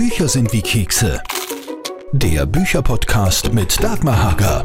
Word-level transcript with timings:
Bücher 0.00 0.28
sind 0.28 0.50
wie 0.54 0.62
Kekse. 0.62 1.20
Der 2.12 2.46
Bücherpodcast 2.46 3.52
mit 3.52 3.84
Dagmar 3.84 4.22
Hager. 4.22 4.64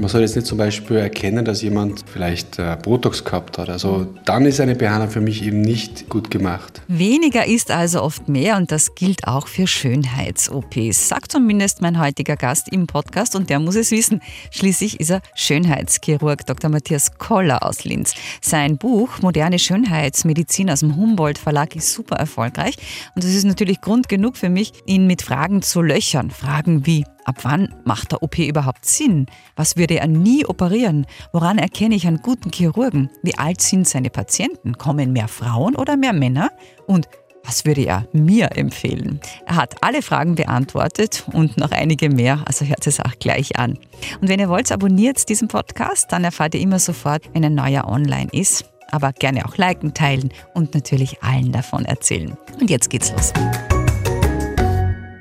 Man 0.00 0.08
soll 0.08 0.22
jetzt 0.22 0.34
nicht 0.34 0.46
zum 0.46 0.56
Beispiel 0.56 0.96
erkennen, 0.96 1.44
dass 1.44 1.60
jemand 1.60 2.04
vielleicht 2.10 2.58
äh, 2.58 2.74
Botox 2.82 3.22
gehabt 3.22 3.58
hat. 3.58 3.68
Also 3.68 4.06
dann 4.24 4.46
ist 4.46 4.58
eine 4.58 4.74
Behandlung 4.74 5.10
für 5.10 5.20
mich 5.20 5.44
eben 5.44 5.60
nicht 5.60 6.08
gut 6.08 6.30
gemacht. 6.30 6.80
Weniger 6.88 7.44
ist 7.44 7.70
also 7.70 8.00
oft 8.00 8.26
mehr 8.26 8.56
und 8.56 8.72
das 8.72 8.94
gilt 8.94 9.26
auch 9.26 9.46
für 9.46 9.66
Schönheits-OPs, 9.66 11.06
sagt 11.06 11.30
zumindest 11.30 11.82
mein 11.82 12.00
heutiger 12.00 12.36
Gast 12.36 12.72
im 12.72 12.86
Podcast 12.86 13.36
und 13.36 13.50
der 13.50 13.60
muss 13.60 13.76
es 13.76 13.90
wissen. 13.90 14.22
Schließlich 14.50 15.00
ist 15.00 15.10
er 15.10 15.20
Schönheitschirurg 15.34 16.46
Dr. 16.46 16.70
Matthias 16.70 17.18
Koller 17.18 17.62
aus 17.62 17.84
Linz. 17.84 18.14
Sein 18.40 18.78
Buch 18.78 19.20
Moderne 19.20 19.58
Schönheitsmedizin 19.58 20.70
aus 20.70 20.80
dem 20.80 20.96
Humboldt 20.96 21.36
Verlag 21.36 21.76
ist 21.76 21.92
super 21.92 22.16
erfolgreich 22.16 22.76
und 23.14 23.22
das 23.22 23.34
ist 23.34 23.44
natürlich 23.44 23.82
Grund 23.82 24.08
genug 24.08 24.38
für 24.38 24.48
mich, 24.48 24.72
ihn 24.86 25.06
mit 25.06 25.20
Fragen 25.20 25.60
zu 25.60 25.82
löchern. 25.82 26.30
Fragen 26.30 26.86
wie, 26.86 27.04
Ab 27.24 27.36
wann 27.42 27.74
macht 27.84 28.12
der 28.12 28.22
OP 28.22 28.38
überhaupt 28.38 28.84
Sinn? 28.86 29.26
Was 29.56 29.76
würde 29.76 29.98
er 29.98 30.06
nie 30.06 30.44
operieren? 30.46 31.06
Woran 31.32 31.58
erkenne 31.58 31.94
ich 31.94 32.06
einen 32.06 32.22
guten 32.22 32.50
Chirurgen? 32.52 33.10
Wie 33.22 33.36
alt 33.38 33.60
sind 33.60 33.88
seine 33.88 34.10
Patienten? 34.10 34.78
Kommen 34.78 35.12
mehr 35.12 35.28
Frauen 35.28 35.76
oder 35.76 35.96
mehr 35.96 36.12
Männer? 36.12 36.50
Und 36.86 37.08
was 37.44 37.64
würde 37.64 37.84
er 37.86 38.06
mir 38.12 38.56
empfehlen? 38.56 39.20
Er 39.46 39.56
hat 39.56 39.82
alle 39.82 40.02
Fragen 40.02 40.34
beantwortet 40.34 41.24
und 41.32 41.56
noch 41.56 41.70
einige 41.70 42.10
mehr, 42.10 42.42
also 42.46 42.64
hört 42.64 42.86
es 42.86 43.00
auch 43.00 43.18
gleich 43.18 43.58
an. 43.58 43.78
Und 44.20 44.28
wenn 44.28 44.40
ihr 44.40 44.48
wollt, 44.48 44.70
abonniert 44.70 45.28
diesen 45.28 45.48
Podcast, 45.48 46.12
dann 46.12 46.24
erfahrt 46.24 46.54
ihr 46.54 46.60
immer 46.60 46.78
sofort, 46.78 47.22
wenn 47.32 47.44
ein 47.44 47.54
neuer 47.54 47.86
online 47.88 48.28
ist. 48.32 48.66
Aber 48.90 49.12
gerne 49.12 49.46
auch 49.46 49.56
liken, 49.56 49.94
teilen 49.94 50.30
und 50.54 50.74
natürlich 50.74 51.22
allen 51.22 51.52
davon 51.52 51.84
erzählen. 51.84 52.36
Und 52.60 52.70
jetzt 52.70 52.90
geht's 52.90 53.12
los. 53.12 53.32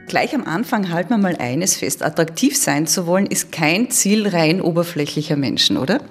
Gleich 0.10 0.34
am 0.34 0.44
Anfang 0.44 0.92
halten 0.92 1.12
wir 1.12 1.20
mal 1.20 1.36
eines 1.38 1.78
fest. 1.78 2.02
Attraktiv 2.02 2.58
sein 2.58 2.88
zu 2.88 3.06
wollen, 3.06 3.28
ist 3.28 3.52
kein 3.52 3.92
Ziel 3.92 4.28
rein 4.28 4.60
oberflächlicher 4.60 5.36
Menschen, 5.36 5.78
oder? 5.78 6.02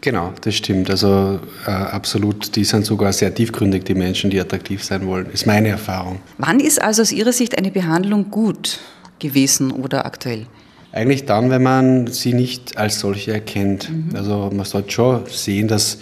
Genau, 0.00 0.32
das 0.40 0.54
stimmt. 0.54 0.88
Also 0.88 1.38
äh, 1.66 1.70
absolut, 1.70 2.56
die 2.56 2.64
sind 2.64 2.86
sogar 2.86 3.12
sehr 3.12 3.34
tiefgründig, 3.34 3.84
die 3.84 3.94
Menschen, 3.94 4.30
die 4.30 4.40
attraktiv 4.40 4.82
sein 4.82 5.06
wollen. 5.06 5.26
Ist 5.30 5.46
meine 5.46 5.68
Erfahrung. 5.68 6.20
Wann 6.38 6.60
ist 6.60 6.80
also 6.80 7.02
aus 7.02 7.12
Ihrer 7.12 7.32
Sicht 7.32 7.58
eine 7.58 7.70
Behandlung 7.70 8.30
gut 8.30 8.78
gewesen 9.18 9.70
oder 9.70 10.06
aktuell? 10.06 10.46
Eigentlich 10.90 11.26
dann, 11.26 11.50
wenn 11.50 11.62
man 11.62 12.06
sie 12.06 12.32
nicht 12.32 12.78
als 12.78 13.00
solche 13.00 13.34
erkennt. 13.34 13.90
Mhm. 13.90 14.16
Also 14.16 14.50
man 14.50 14.64
sollte 14.64 14.90
schon 14.92 15.26
sehen, 15.26 15.68
dass 15.68 15.98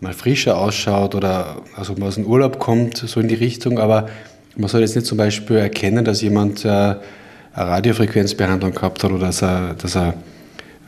mal 0.00 0.12
frischer 0.12 0.58
ausschaut 0.58 1.14
oder 1.14 1.62
also 1.76 1.94
man 1.94 2.08
aus 2.08 2.16
dem 2.16 2.26
Urlaub 2.26 2.58
kommt, 2.58 2.98
so 2.98 3.20
in 3.20 3.28
die 3.28 3.36
Richtung, 3.36 3.78
aber 3.78 4.08
man 4.56 4.68
soll 4.68 4.82
jetzt 4.82 4.94
nicht 4.94 5.06
zum 5.06 5.18
Beispiel 5.18 5.56
erkennen, 5.56 6.04
dass 6.04 6.20
jemand 6.22 6.64
äh, 6.64 6.68
eine 6.68 6.98
Radiofrequenzbehandlung 7.54 8.72
gehabt 8.72 9.02
hat 9.04 9.10
oder 9.10 9.26
dass 9.26 9.42
er, 9.42 9.74
dass 9.74 9.96
er 9.96 10.14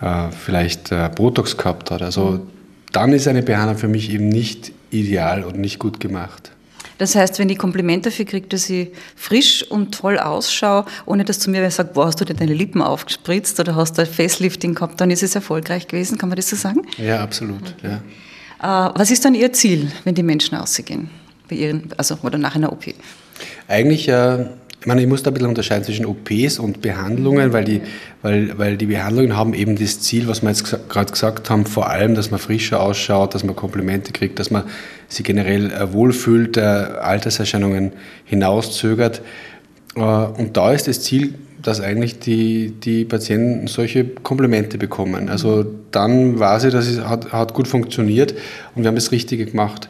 äh, 0.01 0.31
vielleicht 0.31 0.93
äh, 0.93 1.11
Botox 1.15 1.57
gehabt 1.57 1.91
hat. 1.91 2.03
Also 2.03 2.47
dann 2.93 3.13
ist 3.13 3.27
eine 3.29 3.43
Behandlung 3.43 3.79
für 3.79 3.89
mich 3.89 4.11
eben 4.13 4.29
nicht 4.29 4.73
ideal 4.91 5.45
und 5.45 5.59
nicht 5.59 5.79
gut 5.79 6.01
gemacht. 6.01 6.51
Das 6.99 7.17
heißt, 7.17 7.41
wenn 7.41 7.49
ich 7.49 7.59
Komplimente 7.59 8.11
dafür 8.11 8.25
kriege, 8.25 8.47
dass 8.47 8.71
ich 8.71 8.91
frisch 9.17 9.65
und 9.69 9.93
toll 9.93 10.19
ausschaue, 10.19 10.85
ohne 11.07 11.25
dass 11.25 11.41
zu 11.41 11.51
mir 11.51 11.61
wer 11.61 11.71
sagt, 11.71 11.95
boah, 11.95 12.07
hast 12.07 12.21
du 12.21 12.25
dir 12.25 12.35
deine 12.35 12.55
Lippen 12.55 12.83
aufgespritzt 12.83 13.59
oder 13.59 13.75
hast 13.75 13.99
du 13.99 14.03
ein 14.03 14.07
Facelifting 14.07 14.75
gehabt, 14.75 15.01
dann 15.01 15.11
ist 15.11 15.23
es 15.23 15.35
erfolgreich 15.35 15.89
gewesen. 15.89 16.19
Kann 16.19 16.29
man 16.29 16.37
das 16.37 16.51
so 16.51 16.57
sagen? 16.57 16.83
Ja, 16.97 17.21
absolut. 17.21 17.75
Okay. 17.79 17.99
Ja. 18.61 18.93
Was 18.95 19.11
ist 19.11 19.25
dann 19.25 19.35
Ihr 19.35 19.53
Ziel, 19.53 19.91
wenn 20.05 20.15
die 20.15 20.23
Menschen 20.23 20.57
ausgehen? 20.57 21.11
Bei 21.49 21.57
ihren, 21.57 21.89
also, 21.97 22.17
oder 22.23 22.39
nach 22.39 22.55
einer 22.55 22.73
OP? 22.73 22.87
Eigentlich, 23.69 24.09
äh, 24.09 24.47
ich 24.85 24.87
meine, 24.87 25.01
ich 25.01 25.07
muss 25.07 25.23
da 25.23 25.31
ein 25.31 25.35
bisschen 25.35 25.49
unterscheiden 25.49 25.83
zwischen 25.85 26.05
OPs 26.05 26.59
und 26.59 26.83
Behandlungen, 26.83 27.55
weil 27.55 27.65
die, 27.65 27.81
weil, 28.21 28.59
weil 28.59 28.77
die 28.77 28.85
Behandlungen 28.85 29.35
haben 29.35 29.55
eben 29.55 29.77
das 29.77 30.01
Ziel, 30.01 30.29
was 30.29 30.43
wir 30.43 30.51
jetzt 30.51 30.77
gerade 30.91 31.11
gesagt 31.11 31.49
haben, 31.49 31.65
vor 31.65 31.89
allem, 31.89 32.15
dass 32.15 32.31
man 32.31 32.39
frischer 32.39 32.81
ausschaut, 32.83 33.35
dass 33.35 33.45
man 33.45 33.57
Komplimente 33.57 34.13
kriegt, 34.13 34.39
dass 34.39 34.51
man 34.51 34.65
sich 35.09 35.25
generell 35.25 35.71
äh, 35.71 35.93
wohlfühlt, 35.95 36.59
äh, 36.59 36.61
Alterserscheinungen 36.61 37.93
hinauszögert. 38.27 39.23
Äh, 39.97 40.01
und 40.01 40.57
da 40.59 40.73
ist 40.73 40.87
das 40.87 41.01
Ziel, 41.01 41.35
dass 41.63 41.81
eigentlich 41.81 42.19
die, 42.19 42.75
die 42.79 43.07
Patienten 43.07 43.69
solche 43.69 44.05
Komplimente 44.05 44.77
bekommen. 44.77 45.31
Also 45.31 45.65
dann 45.93 46.39
weiß 46.39 46.65
ich, 46.65 46.73
dass 46.73 46.87
es 46.87 47.01
hat, 47.01 47.33
hat 47.33 47.55
gut 47.55 47.69
funktioniert 47.69 48.35
und 48.75 48.83
wir 48.83 48.89
haben 48.89 48.97
das 48.97 49.13
Richtige 49.13 49.47
gemacht. 49.47 49.89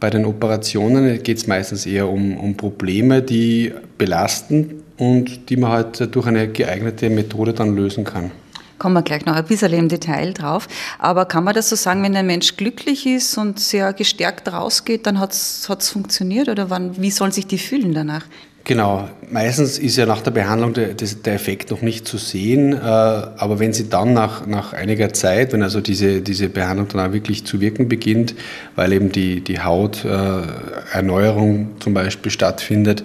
Bei 0.00 0.10
den 0.10 0.24
Operationen 0.24 1.22
geht 1.22 1.38
es 1.38 1.46
meistens 1.46 1.86
eher 1.86 2.08
um, 2.08 2.36
um 2.36 2.56
Probleme, 2.56 3.22
die 3.22 3.72
belasten 3.96 4.82
und 4.98 5.48
die 5.50 5.56
man 5.56 5.70
halt 5.70 6.14
durch 6.14 6.26
eine 6.26 6.48
geeignete 6.48 7.10
Methode 7.10 7.52
dann 7.52 7.74
lösen 7.74 8.04
kann. 8.04 8.30
Kommen 8.78 8.94
wir 8.94 9.02
gleich 9.02 9.24
noch 9.24 9.34
ein 9.34 9.44
bisschen 9.44 9.72
im 9.72 9.88
Detail 9.88 10.32
drauf. 10.32 10.68
Aber 10.98 11.26
kann 11.26 11.44
man 11.44 11.54
das 11.54 11.70
so 11.70 11.76
sagen, 11.76 12.02
wenn 12.02 12.16
ein 12.16 12.26
Mensch 12.26 12.56
glücklich 12.56 13.06
ist 13.06 13.38
und 13.38 13.60
sehr 13.60 13.92
gestärkt 13.92 14.52
rausgeht, 14.52 15.06
dann 15.06 15.20
hat 15.20 15.32
es 15.32 15.66
funktioniert? 15.88 16.48
Oder 16.48 16.70
wann, 16.70 17.00
wie 17.00 17.10
sollen 17.10 17.32
sich 17.32 17.46
die 17.46 17.58
fühlen 17.58 17.94
danach? 17.94 18.26
Genau, 18.66 19.10
meistens 19.30 19.78
ist 19.78 19.96
ja 19.96 20.06
nach 20.06 20.22
der 20.22 20.30
Behandlung 20.30 20.72
der, 20.72 20.94
der 20.94 21.34
Effekt 21.34 21.70
noch 21.70 21.82
nicht 21.82 22.08
zu 22.08 22.16
sehen, 22.16 22.72
äh, 22.72 22.78
aber 22.78 23.58
wenn 23.58 23.74
sie 23.74 23.90
dann 23.90 24.14
nach, 24.14 24.46
nach 24.46 24.72
einiger 24.72 25.12
Zeit, 25.12 25.52
wenn 25.52 25.62
also 25.62 25.82
diese, 25.82 26.22
diese 26.22 26.48
Behandlung 26.48 26.88
dann 26.88 27.06
auch 27.06 27.12
wirklich 27.12 27.44
zu 27.44 27.60
wirken 27.60 27.90
beginnt, 27.90 28.34
weil 28.74 28.94
eben 28.94 29.12
die, 29.12 29.42
die 29.42 29.60
Hauterneuerung 29.60 31.72
zum 31.80 31.92
Beispiel 31.92 32.32
stattfindet, 32.32 33.04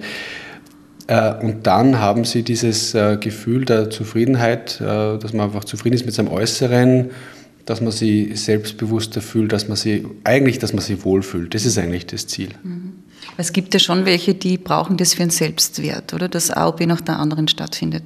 äh, 1.08 1.34
und 1.34 1.66
dann 1.66 1.98
haben 1.98 2.24
sie 2.24 2.42
dieses 2.42 2.94
äh, 2.94 3.18
Gefühl 3.20 3.66
der 3.66 3.90
Zufriedenheit, 3.90 4.80
dass 4.80 5.34
man 5.34 5.48
einfach 5.48 5.64
zufrieden 5.64 5.96
ist 5.96 6.06
mit 6.06 6.14
seinem 6.14 6.28
Äußeren, 6.28 7.10
dass 7.66 7.82
man 7.82 7.92
sich 7.92 8.40
selbstbewusster 8.40 9.20
fühlt, 9.20 9.52
dass 9.52 9.68
man 9.68 9.76
sie 9.76 10.06
eigentlich, 10.24 10.58
dass 10.58 10.72
man 10.72 10.82
sich 10.82 11.04
wohlfühlt. 11.04 11.54
Das 11.54 11.66
ist 11.66 11.76
eigentlich 11.76 12.06
das 12.06 12.26
Ziel. 12.26 12.48
Mhm. 12.62 12.99
Es 13.36 13.52
gibt 13.52 13.74
ja 13.74 13.80
schon 13.80 14.04
welche, 14.04 14.34
die 14.34 14.58
brauchen 14.58 14.96
das 14.96 15.14
für 15.14 15.22
einen 15.22 15.30
Selbstwert, 15.30 16.12
oder? 16.14 16.28
Dass 16.28 16.50
AOP 16.50 16.80
nach 16.86 17.00
der 17.00 17.18
anderen 17.18 17.48
stattfindet. 17.48 18.02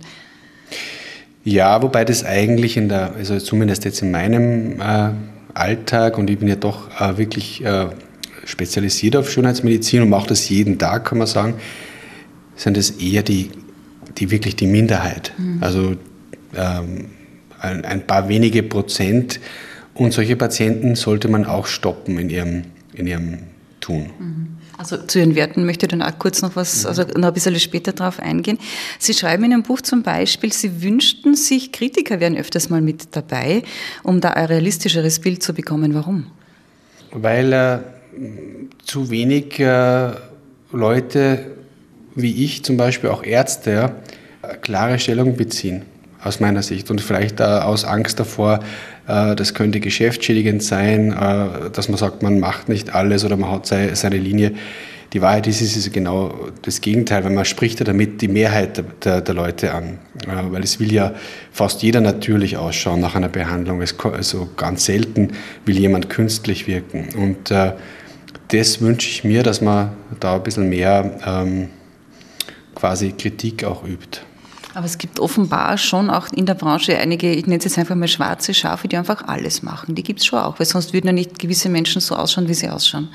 Ja, 1.44 1.82
wobei 1.82 2.04
das 2.04 2.24
eigentlich 2.24 2.76
in 2.76 2.88
der, 2.88 3.14
also 3.14 3.38
zumindest 3.38 3.84
jetzt 3.84 4.00
in 4.00 4.10
meinem 4.10 4.80
äh, 4.80 5.10
Alltag 5.52 6.16
und 6.16 6.30
ich 6.30 6.38
bin 6.38 6.48
ja 6.48 6.56
doch 6.56 6.88
äh, 7.00 7.18
wirklich 7.18 7.62
äh, 7.64 7.88
spezialisiert 8.44 9.16
auf 9.16 9.30
Schönheitsmedizin 9.30 10.02
und 10.02 10.08
mache 10.08 10.28
das 10.28 10.48
jeden 10.48 10.78
Tag, 10.78 11.04
kann 11.06 11.18
man 11.18 11.26
sagen, 11.26 11.54
sind 12.56 12.76
es 12.76 12.92
eher 12.92 13.22
die, 13.22 13.50
die 14.16 14.30
wirklich 14.30 14.56
die 14.56 14.66
Minderheit. 14.66 15.32
Mhm. 15.36 15.58
Also 15.60 15.96
ähm, 16.56 17.06
ein, 17.60 17.84
ein, 17.84 18.06
paar 18.06 18.28
wenige 18.28 18.62
Prozent 18.62 19.40
und 19.94 20.12
solche 20.12 20.36
Patienten 20.36 20.94
sollte 20.94 21.28
man 21.28 21.44
auch 21.44 21.66
stoppen 21.66 22.18
in 22.18 22.30
ihrem, 22.30 22.62
in 22.94 23.06
ihrem 23.06 23.38
Tun. 23.80 24.10
Mhm. 24.18 24.46
Also 24.76 24.96
zu 24.96 25.20
Ihren 25.20 25.34
Werten 25.34 25.64
möchte 25.66 25.86
ich 25.86 25.90
dann 25.90 26.02
auch 26.02 26.18
kurz 26.18 26.42
noch 26.42 26.56
was, 26.56 26.82
mhm. 26.82 26.88
also 26.88 27.02
noch 27.16 27.28
ein 27.28 27.34
bisschen 27.34 27.58
später 27.60 27.92
darauf 27.92 28.20
eingehen. 28.20 28.58
Sie 28.98 29.14
schreiben 29.14 29.44
in 29.44 29.52
Ihrem 29.52 29.62
Buch 29.62 29.80
zum 29.80 30.02
Beispiel, 30.02 30.52
Sie 30.52 30.82
wünschten 30.82 31.36
sich, 31.36 31.72
Kritiker 31.72 32.20
wären 32.20 32.36
öfters 32.36 32.70
mal 32.70 32.80
mit 32.80 33.16
dabei, 33.16 33.62
um 34.02 34.20
da 34.20 34.30
ein 34.30 34.46
realistischeres 34.46 35.20
Bild 35.20 35.42
zu 35.42 35.54
bekommen. 35.54 35.94
Warum? 35.94 36.26
Weil 37.12 37.52
äh, 37.52 37.78
zu 38.84 39.10
wenig 39.10 39.60
äh, 39.60 40.10
Leute 40.72 41.54
wie 42.14 42.44
ich, 42.44 42.64
zum 42.64 42.76
Beispiel 42.76 43.10
auch 43.10 43.24
Ärzte, 43.24 43.96
klare 44.60 44.98
Stellung 44.98 45.36
beziehen, 45.36 45.82
aus 46.24 46.40
meiner 46.40 46.62
Sicht. 46.62 46.90
Und 46.90 47.00
vielleicht 47.00 47.40
äh, 47.40 47.44
aus 47.44 47.84
Angst 47.84 48.18
davor, 48.18 48.60
äh, 49.06 49.36
das 49.36 49.54
könnte 49.54 49.80
geschäftsschädigend 49.80 50.62
sein, 50.62 51.12
äh, 51.12 51.70
dass 51.70 51.88
man 51.88 51.98
sagt, 51.98 52.22
man 52.22 52.40
macht 52.40 52.68
nicht 52.68 52.94
alles 52.94 53.24
oder 53.24 53.36
man 53.36 53.50
hat 53.50 53.66
seine 53.66 54.16
Linie. 54.16 54.52
Die 55.12 55.22
Wahrheit 55.22 55.46
ist, 55.46 55.60
es 55.60 55.76
ist 55.76 55.92
genau 55.92 56.34
das 56.62 56.80
Gegenteil, 56.80 57.22
weil 57.22 57.30
man 57.30 57.44
spricht 57.44 57.78
ja 57.78 57.84
damit 57.84 58.20
die 58.20 58.26
Mehrheit 58.26 58.82
der, 59.04 59.20
der, 59.20 59.34
Leute 59.34 59.72
an. 59.72 59.98
Weil 60.26 60.64
es 60.64 60.80
will 60.80 60.92
ja 60.92 61.14
fast 61.52 61.84
jeder 61.84 62.00
natürlich 62.00 62.56
ausschauen 62.56 63.00
nach 63.00 63.14
einer 63.14 63.28
Behandlung. 63.28 63.80
Es, 63.80 63.94
also 64.00 64.48
ganz 64.56 64.86
selten 64.86 65.28
will 65.66 65.78
jemand 65.78 66.10
künstlich 66.10 66.66
wirken. 66.66 67.10
Und 67.16 67.52
äh, 67.52 67.74
das 68.48 68.80
wünsche 68.80 69.08
ich 69.08 69.22
mir, 69.22 69.44
dass 69.44 69.60
man 69.60 69.90
da 70.18 70.34
ein 70.34 70.42
bisschen 70.42 70.68
mehr 70.68 71.18
ähm, 71.24 71.68
quasi 72.74 73.12
Kritik 73.12 73.62
auch 73.62 73.84
übt. 73.86 74.20
Aber 74.74 74.86
es 74.86 74.98
gibt 74.98 75.20
offenbar 75.20 75.78
schon 75.78 76.10
auch 76.10 76.28
in 76.32 76.46
der 76.46 76.54
Branche 76.54 76.98
einige, 76.98 77.32
ich 77.32 77.46
nenne 77.46 77.58
es 77.58 77.64
jetzt 77.64 77.78
einfach 77.78 77.94
mal 77.94 78.08
schwarze 78.08 78.52
Schafe, 78.52 78.88
die 78.88 78.96
einfach 78.96 79.26
alles 79.26 79.62
machen. 79.62 79.94
Die 79.94 80.02
gibt 80.02 80.20
es 80.20 80.26
schon 80.26 80.40
auch, 80.40 80.58
weil 80.58 80.66
sonst 80.66 80.92
würden 80.92 81.06
ja 81.06 81.12
nicht 81.12 81.38
gewisse 81.38 81.68
Menschen 81.68 82.00
so 82.00 82.16
ausschauen, 82.16 82.48
wie 82.48 82.54
sie 82.54 82.68
ausschauen. 82.68 83.08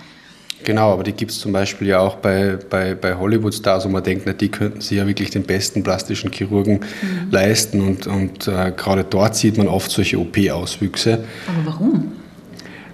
Genau, 0.63 0.91
aber 0.91 1.03
die 1.03 1.13
gibt 1.13 1.31
es 1.31 1.39
zum 1.39 1.53
Beispiel 1.53 1.87
ja 1.87 1.99
auch 1.99 2.15
bei, 2.17 2.57
bei, 2.69 2.93
bei 2.93 3.15
Hollywood-Stars, 3.15 3.85
wo 3.85 3.89
man 3.89 4.03
denkt, 4.03 4.23
na, 4.25 4.33
die 4.33 4.49
könnten 4.49 4.81
sich 4.81 4.97
ja 4.97 5.07
wirklich 5.07 5.29
den 5.29 5.43
besten 5.43 5.83
plastischen 5.83 6.31
Chirurgen 6.31 6.81
mhm. 7.01 7.31
leisten. 7.31 7.81
Und, 7.81 8.07
und 8.07 8.47
äh, 8.47 8.73
gerade 8.75 9.05
dort 9.05 9.35
sieht 9.35 9.57
man 9.57 9.67
oft 9.67 9.89
solche 9.89 10.19
OP-Auswüchse. 10.19 11.23
Aber 11.47 11.73
warum? 11.73 12.11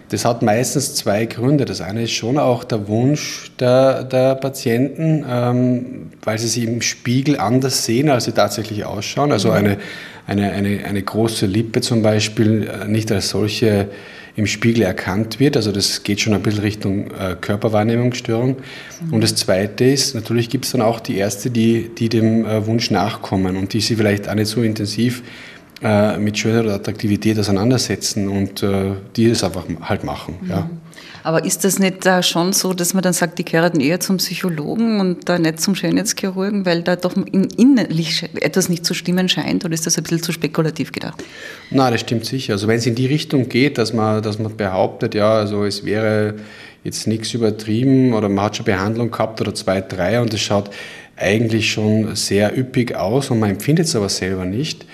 Das 0.10 0.24
hat 0.26 0.42
meistens 0.42 0.96
zwei 0.96 1.26
Gründe. 1.26 1.66
Das 1.66 1.82
eine 1.82 2.04
ist 2.04 2.12
schon 2.12 2.38
auch 2.38 2.64
der 2.64 2.88
Wunsch 2.88 3.52
der, 3.60 4.04
der 4.04 4.36
Patienten, 4.36 5.26
ähm, 5.28 6.12
weil 6.24 6.38
sie 6.38 6.48
sich 6.48 6.64
im 6.64 6.82
Spiegel 6.82 7.40
anders 7.40 7.86
sehen, 7.86 8.10
als 8.10 8.26
sie 8.26 8.32
tatsächlich 8.32 8.86
ausschauen. 8.86 9.32
Also 9.32 9.50
mhm. 9.50 9.56
eine, 9.56 9.78
eine, 10.28 10.52
eine, 10.52 10.86
eine 10.86 11.02
große 11.02 11.46
Lippe 11.46 11.82
zum 11.82 12.02
Beispiel 12.02 12.70
äh, 12.70 12.88
nicht 12.88 13.12
als 13.12 13.30
solche 13.30 13.90
im 14.36 14.48
Spiegel 14.48 14.84
erkannt 14.84 15.40
wird. 15.40 15.56
Also 15.56 15.72
das 15.72 16.04
geht 16.04 16.20
schon 16.20 16.34
ein 16.34 16.42
bisschen 16.42 16.62
Richtung 16.62 17.08
äh, 17.12 17.36
Körperwahrnehmungsstörung. 17.40 18.58
Mhm. 18.58 19.14
Und 19.14 19.24
das 19.24 19.36
Zweite 19.36 19.86
ist, 19.86 20.14
natürlich 20.14 20.50
gibt 20.50 20.66
es 20.66 20.72
dann 20.72 20.82
auch 20.82 21.00
die 21.00 21.18
Ärzte, 21.18 21.50
die, 21.50 21.90
die 21.98 22.10
dem 22.10 22.46
äh, 22.46 22.66
Wunsch 22.68 22.92
nachkommen 22.92 23.56
und 23.56 23.74
die 23.74 23.80
sie 23.80 23.96
vielleicht 23.96 24.28
auch 24.28 24.36
nicht 24.36 24.48
so 24.48 24.62
intensiv 24.62 25.24
äh, 25.82 26.18
mit 26.18 26.38
Schönheit 26.38 26.66
oder 26.66 26.76
Attraktivität 26.76 27.38
auseinandersetzen 27.40 28.30
und 28.30 28.64
äh, 28.64 28.94
die 29.16 29.26
es 29.28 29.44
einfach 29.44 29.66
halt 29.82 30.04
machen. 30.04 30.36
Mhm. 30.42 30.50
Ja. 30.50 30.70
Aber 31.26 31.44
ist 31.44 31.64
das 31.64 31.80
nicht 31.80 32.06
da 32.06 32.22
schon 32.22 32.54
so, 32.54 32.76
dass 32.76 32.94
man 32.94 33.02
dann 33.02 33.14
sagt, 33.14 33.40
die 33.40 33.46
gehören 33.46 33.80
eher 33.80 34.00
zum 34.00 34.18
Psychologen 34.18 35.00
und 35.00 35.28
da 35.28 35.40
nicht 35.40 35.60
zum 35.60 35.74
Schönheitschirurgen, 35.74 36.68
weil 36.68 36.84
da 36.84 36.96
doch 36.96 37.16
innerlich 37.16 38.30
etwas 38.36 38.70
nicht 38.70 38.86
zu 38.86 38.94
stimmen 38.94 39.28
scheint? 39.28 39.66
Oder 39.66 39.74
ist 39.74 39.88
das 39.88 39.98
ein 39.98 40.04
bisschen 40.04 40.22
zu 40.22 40.32
spekulativ 40.32 40.92
gedacht? 40.92 41.24
Nein, 41.72 41.92
das 41.92 42.02
stimmt 42.02 42.26
sicher. 42.26 42.54
Also 42.54 42.68
wenn 42.68 42.78
es 42.78 42.86
in 42.86 42.94
die 42.94 43.08
Richtung 43.08 43.50
geht, 43.50 43.80
dass 43.80 43.92
man, 43.92 44.22
dass 44.22 44.38
man 44.38 44.56
behauptet, 44.56 45.16
ja, 45.16 45.34
also 45.34 45.66
es 45.66 45.84
wäre 45.84 46.36
jetzt 46.84 47.08
nichts 47.08 47.34
übertrieben 47.34 48.14
oder 48.14 48.30
man 48.30 48.46
hat 48.46 48.58
schon 48.58 48.66
Behandlung 48.66 49.10
gehabt 49.10 49.42
oder 49.42 49.56
zwei, 49.56 49.82
drei 49.82 50.22
und 50.22 50.32
es 50.32 50.42
schaut 50.42 50.70
eigentlich 51.18 51.72
schon 51.72 52.16
sehr 52.16 52.56
üppig 52.56 52.96
aus 52.96 53.32
und 53.32 53.40
man 53.40 53.50
empfindet 53.50 53.88
es 53.88 53.96
aber 53.96 54.10
selber 54.10 54.46
nicht, 54.46 54.84
äh, 54.84 54.86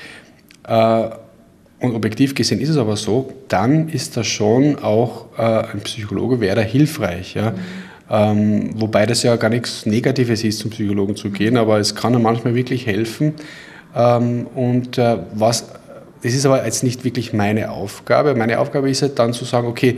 und 1.80 1.96
objektiv 1.96 2.36
gesehen 2.36 2.62
ist 2.62 2.70
es 2.70 2.78
aber 2.78 2.96
so, 2.96 3.34
dann 3.48 3.90
ist 3.90 4.16
da 4.16 4.24
schon 4.24 4.78
auch 4.80 5.26
äh, 5.38 5.42
ein 5.42 5.82
Psychologe 5.84 6.40
wäre 6.40 6.56
da 6.58 6.62
hilfreich. 6.62 7.34
Ja? 7.34 7.52
Mhm. 7.52 8.80
Wobei 8.80 9.06
das 9.06 9.24
ja 9.24 9.36
gar 9.38 9.50
nichts 9.50 9.86
Negatives 9.86 10.44
ist, 10.44 10.60
zum 10.60 10.70
Psychologen 10.72 11.16
zu 11.16 11.30
gehen, 11.30 11.58
aber 11.58 11.80
es 11.80 11.96
kann 11.96 12.14
ja 12.14 12.20
manchmal 12.20 12.56
wirklich 12.56 12.86
helfen. 12.86 13.34
Ähm, 13.96 14.48
und 14.54 14.98
äh, 14.98 15.18
was, 15.34 15.70
das 16.22 16.34
ist 16.34 16.46
aber 16.46 16.66
jetzt 16.66 16.84
nicht 16.84 17.04
wirklich 17.04 17.34
meine 17.34 17.72
Aufgabe. 17.72 18.36
Meine 18.36 18.60
Aufgabe 18.60 18.90
ist 18.90 19.02
halt 19.02 19.18
dann 19.18 19.34
zu 19.34 19.46
sagen, 19.46 19.68
okay, 19.68 19.98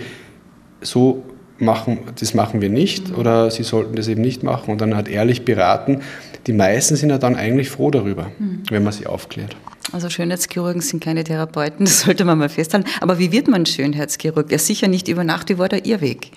so 0.82 1.24
machen, 1.64 2.00
das 2.20 2.34
machen 2.34 2.62
wir 2.62 2.70
nicht 2.70 3.18
oder 3.18 3.50
Sie 3.52 3.64
sollten 3.64 3.96
das 3.96 4.08
eben 4.08 4.22
nicht 4.22 4.44
machen 4.44 4.72
und 4.72 4.82
dann 4.82 4.96
halt 4.96 5.08
ehrlich 5.08 5.46
beraten. 5.46 6.02
Die 6.48 6.54
meisten 6.54 6.96
sind 6.96 7.10
ja 7.10 7.18
dann 7.18 7.36
eigentlich 7.36 7.70
froh 7.70 7.90
darüber, 7.90 8.32
mhm. 8.38 8.64
wenn 8.70 8.84
man 8.84 8.94
sie 8.94 9.08
aufklärt. 9.08 9.56
Also 9.92 10.10
Schönheitschirurgen 10.10 10.82
sind 10.82 11.04
keine 11.04 11.24
Therapeuten, 11.24 11.86
das 11.86 12.02
sollte 12.02 12.26
man 12.26 12.38
mal 12.38 12.50
festhalten. 12.50 12.90
Aber 13.02 13.20
wie 13.20 13.32
wird 13.32 13.48
man 13.48 13.66
Schönheitschirurg? 13.66 14.52
Ja, 14.52 14.58
sicher 14.58 14.88
nicht 14.88 15.08
über 15.08 15.24
Nacht. 15.24 15.50
Wie 15.50 15.58
war 15.58 15.70
da 15.70 15.78
Ihr 15.78 16.02
Weg? 16.02 16.32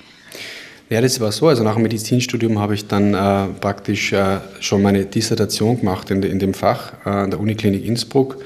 Ja, 0.89 1.01
das 1.01 1.19
war 1.19 1.33
so. 1.33 1.49
Also 1.49 1.65
nach 1.65 1.75
dem 1.75 1.83
Medizinstudium 1.83 2.61
habe 2.61 2.75
ich 2.75 2.87
dann 2.87 3.13
äh, 3.15 3.49
praktisch 3.61 4.13
äh, 4.13 4.39
schon 4.61 4.83
meine 4.83 5.05
Dissertation 5.05 5.81
gemacht 5.81 6.11
in, 6.11 6.23
de, 6.23 6.31
in 6.31 6.39
dem 6.39 6.55
Fach 6.55 6.93
äh, 7.05 7.09
an 7.09 7.31
der 7.31 7.41
Uniklinik 7.41 7.85
Innsbruck. 7.85 8.37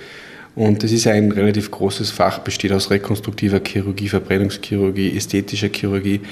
Und 0.57 0.83
das 0.83 0.91
ist 0.91 1.05
ja 1.05 1.13
ein 1.13 1.33
relativ 1.33 1.71
großes 1.71 2.11
Fach, 2.11 2.39
besteht 2.41 2.73
aus 2.73 2.91
rekonstruktiver 2.91 3.61
Chirurgie, 3.65 4.09
Verbrennungschirurgie, 4.09 5.17
ästhetischer 5.17 5.69
Chirurgie. 5.69 6.23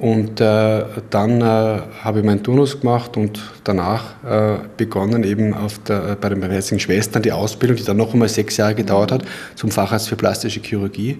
Und 0.00 0.40
äh, 0.40 0.84
dann 1.10 1.42
äh, 1.42 1.44
habe 1.44 2.20
ich 2.20 2.24
meinen 2.24 2.42
Turnus 2.42 2.80
gemacht 2.80 3.18
und 3.18 3.38
danach 3.64 4.14
äh, 4.24 4.56
begonnen 4.78 5.24
eben 5.24 5.52
auf 5.52 5.78
der, 5.80 6.16
bei 6.18 6.30
den 6.30 6.40
Barmherzigen 6.40 6.80
Schwestern 6.80 7.22
die 7.22 7.32
Ausbildung, 7.32 7.76
die 7.76 7.84
dann 7.84 7.98
noch 7.98 8.14
einmal 8.14 8.30
sechs 8.30 8.56
Jahre 8.56 8.74
gedauert 8.74 9.12
hat, 9.12 9.24
zum 9.56 9.70
Facharzt 9.70 10.08
für 10.08 10.16
plastische 10.16 10.60
Chirurgie. 10.60 11.18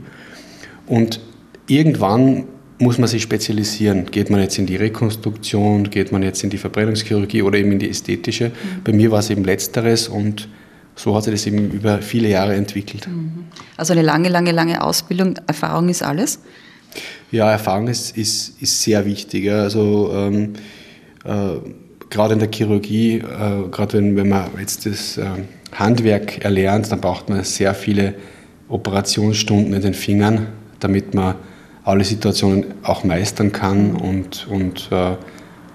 Und 0.86 1.20
irgendwann 1.66 2.44
muss 2.78 2.96
man 2.96 3.06
sich 3.06 3.22
spezialisieren. 3.22 4.06
Geht 4.06 4.30
man 4.30 4.40
jetzt 4.40 4.58
in 4.58 4.64
die 4.64 4.76
Rekonstruktion, 4.76 5.90
geht 5.90 6.10
man 6.10 6.22
jetzt 6.22 6.42
in 6.42 6.48
die 6.48 6.56
Verbrennungschirurgie 6.56 7.42
oder 7.42 7.58
eben 7.58 7.72
in 7.72 7.80
die 7.80 7.90
ästhetische? 7.90 8.48
Mhm. 8.48 8.82
Bei 8.82 8.92
mir 8.92 9.10
war 9.10 9.18
es 9.18 9.28
eben 9.28 9.44
letzteres 9.44 10.08
und 10.08 10.48
so 10.96 11.14
hat 11.14 11.24
sich 11.24 11.34
das 11.34 11.46
eben 11.46 11.70
über 11.70 11.98
viele 11.98 12.28
Jahre 12.28 12.54
entwickelt. 12.54 13.06
Mhm. 13.08 13.44
Also 13.76 13.92
eine 13.92 14.00
lange, 14.00 14.30
lange, 14.30 14.52
lange 14.52 14.82
Ausbildung, 14.82 15.38
Erfahrung 15.46 15.90
ist 15.90 16.02
alles? 16.02 16.40
Ja, 17.30 17.50
Erfahrung 17.50 17.86
ist, 17.86 18.16
ist, 18.16 18.60
ist 18.60 18.82
sehr 18.82 19.04
wichtig. 19.06 19.50
Also 19.50 20.10
ähm, 20.12 20.54
äh, 21.24 21.58
gerade 22.08 22.32
in 22.32 22.40
der 22.40 22.50
Chirurgie, 22.52 23.18
äh, 23.18 23.68
gerade 23.70 23.98
wenn, 23.98 24.16
wenn 24.16 24.28
man 24.28 24.50
jetzt 24.58 24.84
das 24.84 25.16
äh, 25.16 25.24
Handwerk 25.72 26.44
erlernt, 26.44 26.90
dann 26.90 27.00
braucht 27.00 27.28
man 27.28 27.44
sehr 27.44 27.74
viele 27.74 28.14
Operationsstunden 28.68 29.72
in 29.74 29.82
den 29.82 29.94
Fingern, 29.94 30.48
damit 30.80 31.14
man 31.14 31.36
alle 31.84 32.04
Situationen 32.04 32.66
auch 32.82 33.04
meistern 33.04 33.52
kann 33.52 33.94
und, 33.94 34.48
und 34.48 34.88
äh, 34.90 35.16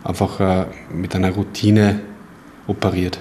einfach 0.03 0.39
äh, 0.39 0.65
mit 0.93 1.15
einer 1.15 1.31
Routine 1.31 2.01
operiert. 2.67 3.19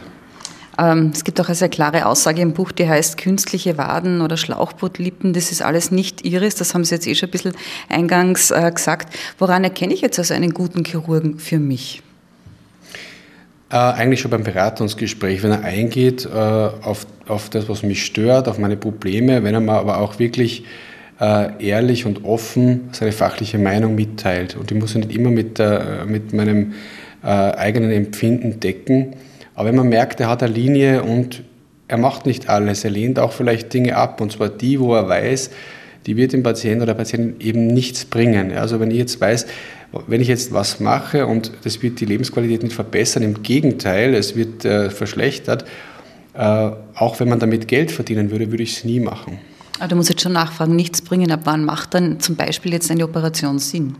Ähm, 0.78 1.10
es 1.14 1.24
gibt 1.24 1.40
auch 1.40 1.46
eine 1.46 1.54
sehr 1.54 1.68
klare 1.68 2.06
Aussage 2.06 2.42
im 2.42 2.52
Buch, 2.52 2.72
die 2.72 2.88
heißt, 2.88 3.16
künstliche 3.16 3.78
Waden 3.78 4.20
oder 4.20 4.36
Schlauchbootlippen, 4.36 5.32
das 5.32 5.52
ist 5.52 5.62
alles 5.62 5.90
nicht 5.90 6.24
ihres. 6.24 6.56
Das 6.56 6.74
haben 6.74 6.84
Sie 6.84 6.94
jetzt 6.94 7.06
eh 7.06 7.14
schon 7.14 7.28
ein 7.28 7.32
bisschen 7.32 7.52
eingangs 7.88 8.50
äh, 8.50 8.70
gesagt. 8.72 9.14
Woran 9.38 9.64
erkenne 9.64 9.94
ich 9.94 10.00
jetzt 10.00 10.18
also 10.18 10.34
einen 10.34 10.52
guten 10.52 10.84
Chirurgen 10.84 11.38
für 11.38 11.58
mich? 11.58 12.02
Äh, 13.70 13.76
eigentlich 13.76 14.20
schon 14.20 14.30
beim 14.30 14.44
Beratungsgespräch, 14.44 15.42
wenn 15.42 15.52
er 15.52 15.64
eingeht 15.64 16.26
äh, 16.26 16.28
auf, 16.28 17.06
auf 17.26 17.50
das, 17.50 17.68
was 17.68 17.82
mich 17.82 18.04
stört, 18.04 18.48
auf 18.48 18.58
meine 18.58 18.76
Probleme, 18.76 19.44
wenn 19.44 19.54
er 19.54 19.60
mir 19.60 19.72
aber 19.72 19.98
auch 19.98 20.18
wirklich 20.18 20.64
äh, 21.20 21.64
ehrlich 21.64 22.04
und 22.06 22.24
offen 22.24 22.88
seine 22.92 23.12
fachliche 23.12 23.58
Meinung 23.58 23.94
mitteilt. 23.94 24.56
Und 24.56 24.70
die 24.70 24.74
muss 24.74 24.94
er 24.94 25.00
nicht 25.00 25.14
immer 25.14 25.30
mit, 25.30 25.60
äh, 25.60 26.04
mit 26.06 26.32
meinem 26.32 26.74
äh, 27.22 27.26
eigenen 27.28 27.92
Empfinden 27.92 28.60
decken 28.60 29.14
aber 29.54 29.68
wenn 29.68 29.76
man 29.76 29.88
merkt, 29.88 30.20
er 30.20 30.28
hat 30.28 30.42
eine 30.42 30.52
Linie 30.52 31.02
und 31.02 31.42
er 31.88 31.98
macht 31.98 32.26
nicht 32.26 32.48
alles, 32.48 32.84
er 32.84 32.90
lehnt 32.90 33.18
auch 33.18 33.32
vielleicht 33.32 33.72
Dinge 33.72 33.96
ab, 33.96 34.20
und 34.20 34.32
zwar 34.32 34.48
die, 34.48 34.80
wo 34.80 34.94
er 34.94 35.08
weiß, 35.08 35.50
die 36.06 36.16
wird 36.16 36.32
dem 36.32 36.42
Patienten 36.42 36.82
oder 36.82 36.94
der 36.94 36.98
Patientin 36.98 37.40
eben 37.40 37.66
nichts 37.66 38.04
bringen. 38.04 38.52
Also 38.52 38.80
wenn 38.80 38.90
ich 38.90 38.98
jetzt 38.98 39.20
weiß, 39.20 39.46
wenn 40.06 40.20
ich 40.20 40.28
jetzt 40.28 40.52
was 40.52 40.80
mache 40.80 41.26
und 41.26 41.52
das 41.62 41.82
wird 41.82 42.00
die 42.00 42.04
Lebensqualität 42.04 42.62
nicht 42.62 42.74
verbessern, 42.74 43.22
im 43.22 43.42
Gegenteil, 43.42 44.14
es 44.14 44.34
wird 44.34 44.64
äh, 44.64 44.90
verschlechtert, 44.90 45.64
äh, 46.34 46.70
auch 46.94 47.20
wenn 47.20 47.28
man 47.28 47.38
damit 47.38 47.68
Geld 47.68 47.90
verdienen 47.90 48.30
würde, 48.30 48.50
würde 48.50 48.62
ich 48.62 48.78
es 48.78 48.84
nie 48.84 49.00
machen. 49.00 49.38
Aber 49.78 49.88
du 49.88 49.96
musst 49.96 50.08
jetzt 50.08 50.22
schon 50.22 50.32
nachfragen, 50.32 50.76
nichts 50.76 51.02
bringen, 51.02 51.30
ab 51.30 51.40
wann 51.44 51.64
macht 51.64 51.94
dann 51.94 52.20
zum 52.20 52.36
Beispiel 52.36 52.72
jetzt 52.72 52.90
eine 52.90 53.04
Operation 53.04 53.58
Sinn? 53.58 53.96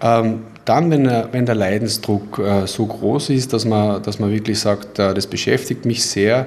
Ähm, 0.00 0.40
dann, 0.64 0.90
wenn, 0.90 1.10
wenn 1.32 1.46
der 1.46 1.54
Leidensdruck 1.54 2.38
äh, 2.38 2.66
so 2.66 2.86
groß 2.86 3.30
ist, 3.30 3.52
dass 3.52 3.64
man, 3.64 4.02
dass 4.02 4.18
man 4.18 4.30
wirklich 4.30 4.60
sagt, 4.60 4.98
äh, 4.98 5.12
das 5.14 5.26
beschäftigt 5.26 5.84
mich 5.84 6.04
sehr, 6.04 6.46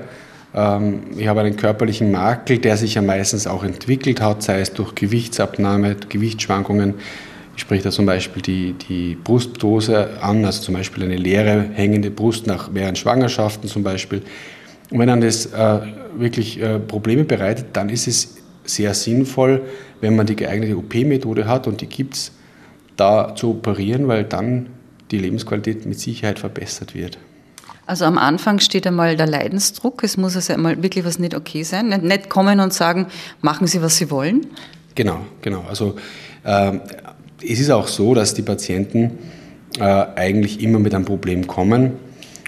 ähm, 0.56 1.02
ich 1.18 1.28
habe 1.28 1.42
einen 1.42 1.58
körperlichen 1.58 2.12
Makel, 2.12 2.60
der 2.60 2.78
sich 2.78 2.96
ja 2.96 3.02
meistens 3.02 3.46
auch 3.46 3.64
entwickelt 3.64 4.22
hat, 4.22 4.42
sei 4.42 4.62
es 4.62 4.74
durch 4.74 4.96
Gewichtsabnahme, 4.96 5.96
Gewichtsschwankungen. 6.08 6.96
Ich 7.56 7.62
spreche 7.62 7.84
da 7.84 7.92
zum 7.92 8.06
Beispiel 8.06 8.42
die, 8.42 8.74
die 8.74 9.18
Brustdose 9.22 10.22
an, 10.22 10.44
also 10.46 10.62
zum 10.62 10.76
Beispiel 10.76 11.04
eine 11.04 11.18
leere 11.18 11.66
hängende 11.74 12.12
Brust 12.12 12.48
nach 12.48 12.72
mehreren 12.72 12.96
Schwangerschaften 12.96 13.70
zum 13.70 13.84
Beispiel. 13.84 14.22
Und 14.92 15.00
wenn 15.00 15.08
dann 15.08 15.22
das 15.22 15.48
äh, 15.48 15.80
wirklich 16.18 16.62
äh, 16.62 16.80
Probleme 16.80 17.24
bereitet, 17.24 17.68
dann 17.74 17.90
ist 17.90 18.08
es 18.08 18.36
sehr 18.66 18.94
sinnvoll, 18.94 19.62
wenn 20.02 20.16
man 20.16 20.26
die 20.26 20.36
geeignete 20.36 20.78
OP-Methode 20.78 21.48
hat 21.48 21.68
und 21.68 21.82
die 21.82 21.88
gibt 21.88 22.16
es, 22.16 22.32
da 22.98 23.36
zu 23.36 23.52
operieren, 23.52 24.08
weil 24.08 24.24
dann 24.24 24.68
die 25.12 25.18
Lebensqualität 25.18 25.86
mit 25.86 26.00
Sicherheit 26.00 26.40
verbessert 26.40 26.96
wird. 26.96 27.18
Also 27.88 28.06
am 28.06 28.18
Anfang 28.18 28.60
steht 28.60 28.88
einmal 28.88 29.16
der 29.16 29.28
Leidensdruck. 29.28 30.04
Es 30.04 30.18
muss 30.18 30.36
also 30.36 30.54
einmal 30.54 30.82
wirklich 30.82 31.06
was 31.06 31.20
nicht 31.20 31.36
okay 31.36 31.64
sein. 31.64 31.90
Nicht 31.90 32.30
kommen 32.30 32.60
und 32.60 32.74
sagen, 32.74 33.08
machen 33.42 33.68
Sie, 33.68 33.82
was 33.82 33.98
Sie 33.98 34.10
wollen. 34.10 34.48
Genau, 34.96 35.20
genau. 35.42 35.64
Also 35.70 35.96
äh, 36.44 36.72
es 37.44 37.60
ist 37.60 37.70
auch 37.70 37.88
so, 37.88 38.16
dass 38.16 38.34
die 38.34 38.42
Patienten 38.42 39.20
äh, 39.78 39.84
eigentlich 39.84 40.62
immer 40.62 40.80
mit 40.80 40.96
einem 40.96 41.06
Problem 41.06 41.46
kommen 41.46 41.94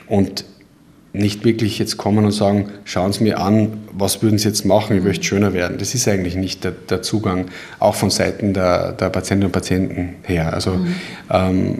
und 0.08 0.46
nicht 1.18 1.44
wirklich 1.44 1.80
jetzt 1.80 1.98
kommen 1.98 2.26
und 2.26 2.32
sagen, 2.32 2.70
schauen 2.86 3.14
Sie 3.14 3.24
mir 3.24 3.40
an, 3.40 3.80
was 3.92 4.22
würden 4.22 4.38
Sie 4.38 4.48
jetzt 4.48 4.66
machen, 4.66 4.98
ich 4.98 5.04
möchte 5.04 5.24
schöner 5.24 5.54
werden. 5.54 5.78
Das 5.78 5.96
ist 5.96 6.08
eigentlich 6.08 6.36
nicht 6.36 6.64
der, 6.64 6.72
der 6.72 7.02
Zugang, 7.02 7.46
auch 7.80 7.96
von 7.96 8.10
Seiten 8.10 8.54
der, 8.54 8.94
der, 8.94 9.10
Patientinnen 9.10 9.48
und 9.48 9.52
Patienten 9.52 10.16
her. 10.24 10.54
Also 10.54 10.76
mhm. 10.76 10.96
ähm, 11.32 11.80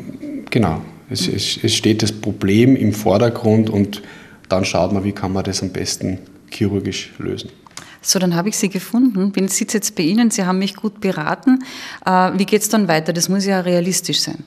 genau, 0.50 0.82
es, 1.10 1.28
es, 1.28 1.60
es 1.64 1.76
steht 1.76 2.04
das 2.04 2.12
Problem 2.12 2.76
im 2.76 2.94
Vordergrund 2.94 3.70
und 3.70 4.02
dann 4.50 4.66
schaut 4.66 4.92
man, 4.94 5.04
wie 5.04 5.12
kann 5.12 5.34
man 5.34 5.44
das 5.44 5.62
am 5.62 5.70
besten 5.70 6.20
chirurgisch 6.50 7.14
lösen. 7.18 7.50
So, 8.02 8.20
dann 8.20 8.36
habe 8.36 8.50
ich 8.50 8.58
Sie 8.58 8.70
gefunden. 8.70 9.34
Ich 9.36 9.52
sitze 9.52 9.78
jetzt 9.78 9.96
bei 9.96 10.04
Ihnen, 10.04 10.32
Sie 10.32 10.46
haben 10.46 10.60
mich 10.60 10.76
gut 10.76 11.02
beraten. 11.02 11.60
Äh, 12.06 12.32
wie 12.38 12.46
geht 12.46 12.62
es 12.62 12.70
dann 12.70 12.88
weiter? 12.88 13.12
Das 13.12 13.28
muss 13.28 13.46
ja 13.46 13.60
realistisch 13.60 14.22
sein. 14.22 14.44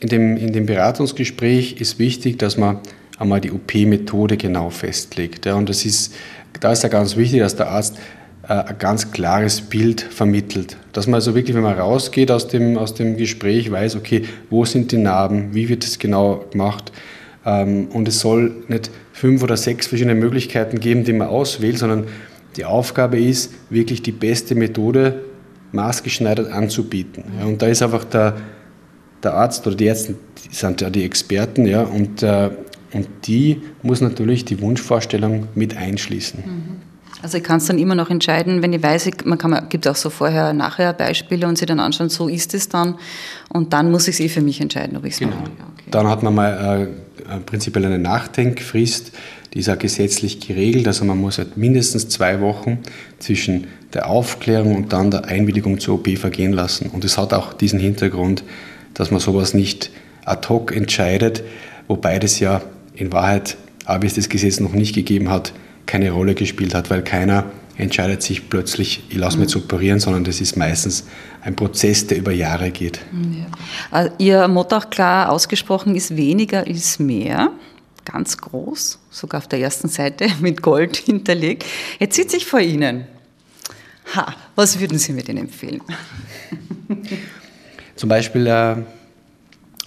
In 0.00 0.08
dem, 0.08 0.36
in 0.36 0.52
dem 0.52 0.66
Beratungsgespräch 0.66 1.80
ist 1.80 1.98
wichtig, 1.98 2.38
dass 2.38 2.56
man 2.56 2.78
einmal 3.18 3.40
die 3.40 3.50
OP-Methode 3.50 4.36
genau 4.36 4.70
festlegt. 4.70 5.46
Ja, 5.46 5.54
und 5.54 5.68
das 5.68 5.84
ist, 5.84 6.14
da 6.60 6.72
ist 6.72 6.82
ja 6.82 6.88
ganz 6.88 7.16
wichtig, 7.16 7.40
dass 7.40 7.56
der 7.56 7.68
Arzt 7.68 7.96
äh, 8.48 8.52
ein 8.52 8.78
ganz 8.78 9.10
klares 9.10 9.60
Bild 9.60 10.00
vermittelt. 10.00 10.76
Dass 10.92 11.06
man 11.06 11.14
also 11.14 11.34
wirklich, 11.34 11.56
wenn 11.56 11.62
man 11.62 11.78
rausgeht 11.78 12.30
aus 12.30 12.48
dem, 12.48 12.78
aus 12.78 12.94
dem 12.94 13.16
Gespräch, 13.16 13.70
weiß, 13.70 13.96
okay, 13.96 14.22
wo 14.50 14.64
sind 14.64 14.92
die 14.92 14.98
Narben, 14.98 15.54
wie 15.54 15.68
wird 15.68 15.84
es 15.84 15.98
genau 15.98 16.44
gemacht. 16.50 16.92
Ähm, 17.44 17.88
und 17.88 18.08
es 18.08 18.20
soll 18.20 18.64
nicht 18.68 18.90
fünf 19.12 19.42
oder 19.42 19.56
sechs 19.56 19.86
verschiedene 19.86 20.14
Möglichkeiten 20.14 20.80
geben, 20.80 21.04
die 21.04 21.12
man 21.12 21.28
auswählt, 21.28 21.78
sondern 21.78 22.04
die 22.56 22.64
Aufgabe 22.64 23.20
ist, 23.20 23.52
wirklich 23.70 24.02
die 24.02 24.12
beste 24.12 24.54
Methode 24.54 25.24
maßgeschneidert 25.72 26.52
anzubieten. 26.52 27.24
Ja, 27.38 27.46
und 27.46 27.60
da 27.60 27.66
ist 27.66 27.82
einfach 27.82 28.04
der, 28.04 28.36
der 29.22 29.34
Arzt 29.34 29.66
oder 29.66 29.76
die 29.76 29.86
Ärzte, 29.86 30.14
die 30.44 30.54
sind 30.54 30.80
ja 30.80 30.90
die 30.90 31.04
Experten, 31.04 31.66
ja, 31.66 31.82
und, 31.82 32.22
äh, 32.22 32.50
und 32.92 33.08
die 33.26 33.62
muss 33.82 34.00
natürlich 34.00 34.44
die 34.44 34.60
Wunschvorstellung 34.60 35.48
mit 35.54 35.76
einschließen. 35.76 36.40
Mhm. 36.44 36.86
Also 37.22 37.38
ich 37.38 37.44
kann 37.44 37.58
es 37.58 37.66
dann 37.66 37.78
immer 37.78 37.94
noch 37.94 38.10
entscheiden, 38.10 38.62
wenn 38.62 38.72
ich 38.72 38.82
weiß, 38.82 39.10
man 39.24 39.38
kann, 39.38 39.68
gibt 39.68 39.88
auch 39.88 39.96
so 39.96 40.10
vorher-nachher 40.10 40.92
Beispiele 40.92 41.46
und 41.46 41.56
sie 41.56 41.66
dann 41.66 41.80
anschauen, 41.80 42.08
so 42.08 42.28
ist 42.28 42.54
es 42.54 42.68
dann 42.68 42.96
und 43.48 43.72
dann 43.72 43.90
muss 43.90 44.06
ich 44.06 44.16
es 44.16 44.20
eh 44.20 44.28
für 44.28 44.42
mich 44.42 44.60
entscheiden, 44.60 44.96
ob 44.96 45.04
ich 45.04 45.14
es 45.14 45.18
genau. 45.18 45.36
mache. 45.36 45.50
Okay. 45.50 45.90
Dann 45.90 46.08
hat 46.08 46.22
man 46.22 46.34
mal 46.34 46.88
äh, 47.28 47.40
prinzipiell 47.40 47.86
eine 47.86 47.98
Nachdenkfrist, 47.98 49.12
die 49.54 49.60
ist 49.60 49.70
auch 49.70 49.78
gesetzlich 49.78 50.40
geregelt, 50.40 50.86
also 50.86 51.04
man 51.04 51.18
muss 51.18 51.38
halt 51.38 51.56
mindestens 51.56 52.08
zwei 52.08 52.40
Wochen 52.40 52.80
zwischen 53.18 53.66
der 53.94 54.08
Aufklärung 54.08 54.76
und 54.76 54.92
dann 54.92 55.10
der 55.10 55.24
Einwilligung 55.24 55.80
zur 55.80 55.94
OP 55.94 56.18
vergehen 56.18 56.52
lassen. 56.52 56.90
Und 56.90 57.04
es 57.04 57.16
hat 57.16 57.32
auch 57.32 57.54
diesen 57.54 57.80
Hintergrund, 57.80 58.44
dass 58.92 59.10
man 59.10 59.20
sowas 59.20 59.54
nicht 59.54 59.90
ad 60.26 60.48
hoc 60.48 60.76
entscheidet, 60.76 61.42
wobei 61.88 62.18
das 62.18 62.40
ja 62.40 62.60
in 62.96 63.12
Wahrheit, 63.12 63.56
aber 63.84 64.06
es 64.06 64.14
das 64.14 64.28
Gesetz 64.28 64.60
noch 64.60 64.72
nicht 64.72 64.94
gegeben 64.94 65.30
hat, 65.30 65.52
keine 65.86 66.10
Rolle 66.10 66.34
gespielt 66.34 66.74
hat, 66.74 66.90
weil 66.90 67.02
keiner 67.02 67.44
entscheidet 67.78 68.22
sich 68.22 68.48
plötzlich, 68.48 69.04
ich 69.08 69.16
lasse 69.16 69.38
mich 69.38 69.54
mhm. 69.54 69.62
operieren, 69.62 70.00
sondern 70.00 70.24
das 70.24 70.40
ist 70.40 70.56
meistens 70.56 71.04
ein 71.42 71.54
Prozess, 71.54 72.06
der 72.06 72.18
über 72.18 72.32
Jahre 72.32 72.70
geht. 72.70 73.00
Ja. 73.92 74.04
Äh, 74.04 74.10
Ihr 74.18 74.48
Motto 74.48 74.76
auch 74.76 74.90
klar 74.90 75.30
ausgesprochen 75.30 75.94
ist, 75.94 76.16
weniger 76.16 76.66
ist 76.66 76.98
mehr. 76.98 77.50
Ganz 78.04 78.38
groß, 78.38 78.98
sogar 79.10 79.38
auf 79.38 79.48
der 79.48 79.60
ersten 79.60 79.88
Seite 79.88 80.28
mit 80.40 80.62
Gold 80.62 80.96
hinterlegt. 80.96 81.64
Jetzt 81.98 82.16
sitze 82.16 82.36
ich 82.36 82.46
vor 82.46 82.60
Ihnen. 82.60 83.06
Ha, 84.14 84.34
was 84.54 84.78
würden 84.78 84.98
Sie 84.98 85.12
mir 85.12 85.24
denn 85.24 85.36
empfehlen? 85.36 85.82
Zum 87.96 88.08
Beispiel, 88.08 88.46
äh, 88.46 88.76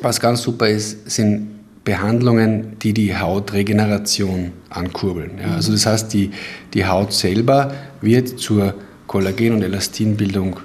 was 0.01 0.19
ganz 0.19 0.41
super 0.41 0.67
ist, 0.67 1.09
sind 1.09 1.58
Behandlungen, 1.89 2.77
die 2.83 2.93
die 2.93 3.17
Hautregeneration 3.17 4.51
ankurbeln. 4.69 5.31
Ja, 5.41 5.55
also 5.55 5.71
das 5.71 5.87
heißt, 5.87 6.13
die, 6.13 6.29
die 6.75 6.85
Haut 6.85 7.13
selber 7.13 7.73
wird 7.99 8.39
zur 8.39 8.75
Kollagen- 9.07 9.53
und 9.53 9.63
Elastinbildung 9.63 10.59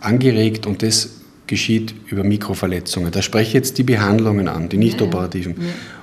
angeregt 0.00 0.68
und 0.68 0.84
das 0.84 1.16
geschieht 1.48 1.96
über 2.06 2.22
Mikroverletzungen. 2.22 3.10
Da 3.10 3.22
spreche 3.22 3.48
ich 3.48 3.54
jetzt 3.54 3.78
die 3.78 3.82
Behandlungen 3.82 4.46
an, 4.46 4.68
die 4.68 4.76
nicht 4.76 5.02
operativen. 5.02 5.56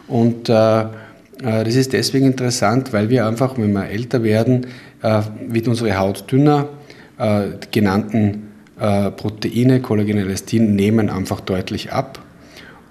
Und 0.09 0.49
äh, 0.49 0.81
äh, 0.81 0.85
das 1.39 1.75
ist 1.75 1.93
deswegen 1.93 2.25
interessant, 2.25 2.91
weil 2.91 3.09
wir 3.09 3.25
einfach, 3.25 3.57
wenn 3.57 3.71
wir 3.71 3.87
älter 3.87 4.23
werden, 4.23 4.67
äh, 5.01 5.21
wird 5.47 5.69
unsere 5.69 5.97
Haut 5.97 6.29
dünner. 6.29 6.67
Äh, 7.17 7.43
die 7.63 7.79
genannten 7.79 8.51
äh, 8.77 9.09
Proteine, 9.11 9.79
Kollagen, 9.79 10.17
Elastin, 10.17 10.75
nehmen 10.75 11.09
einfach 11.09 11.39
deutlich 11.39 11.93
ab. 11.93 12.19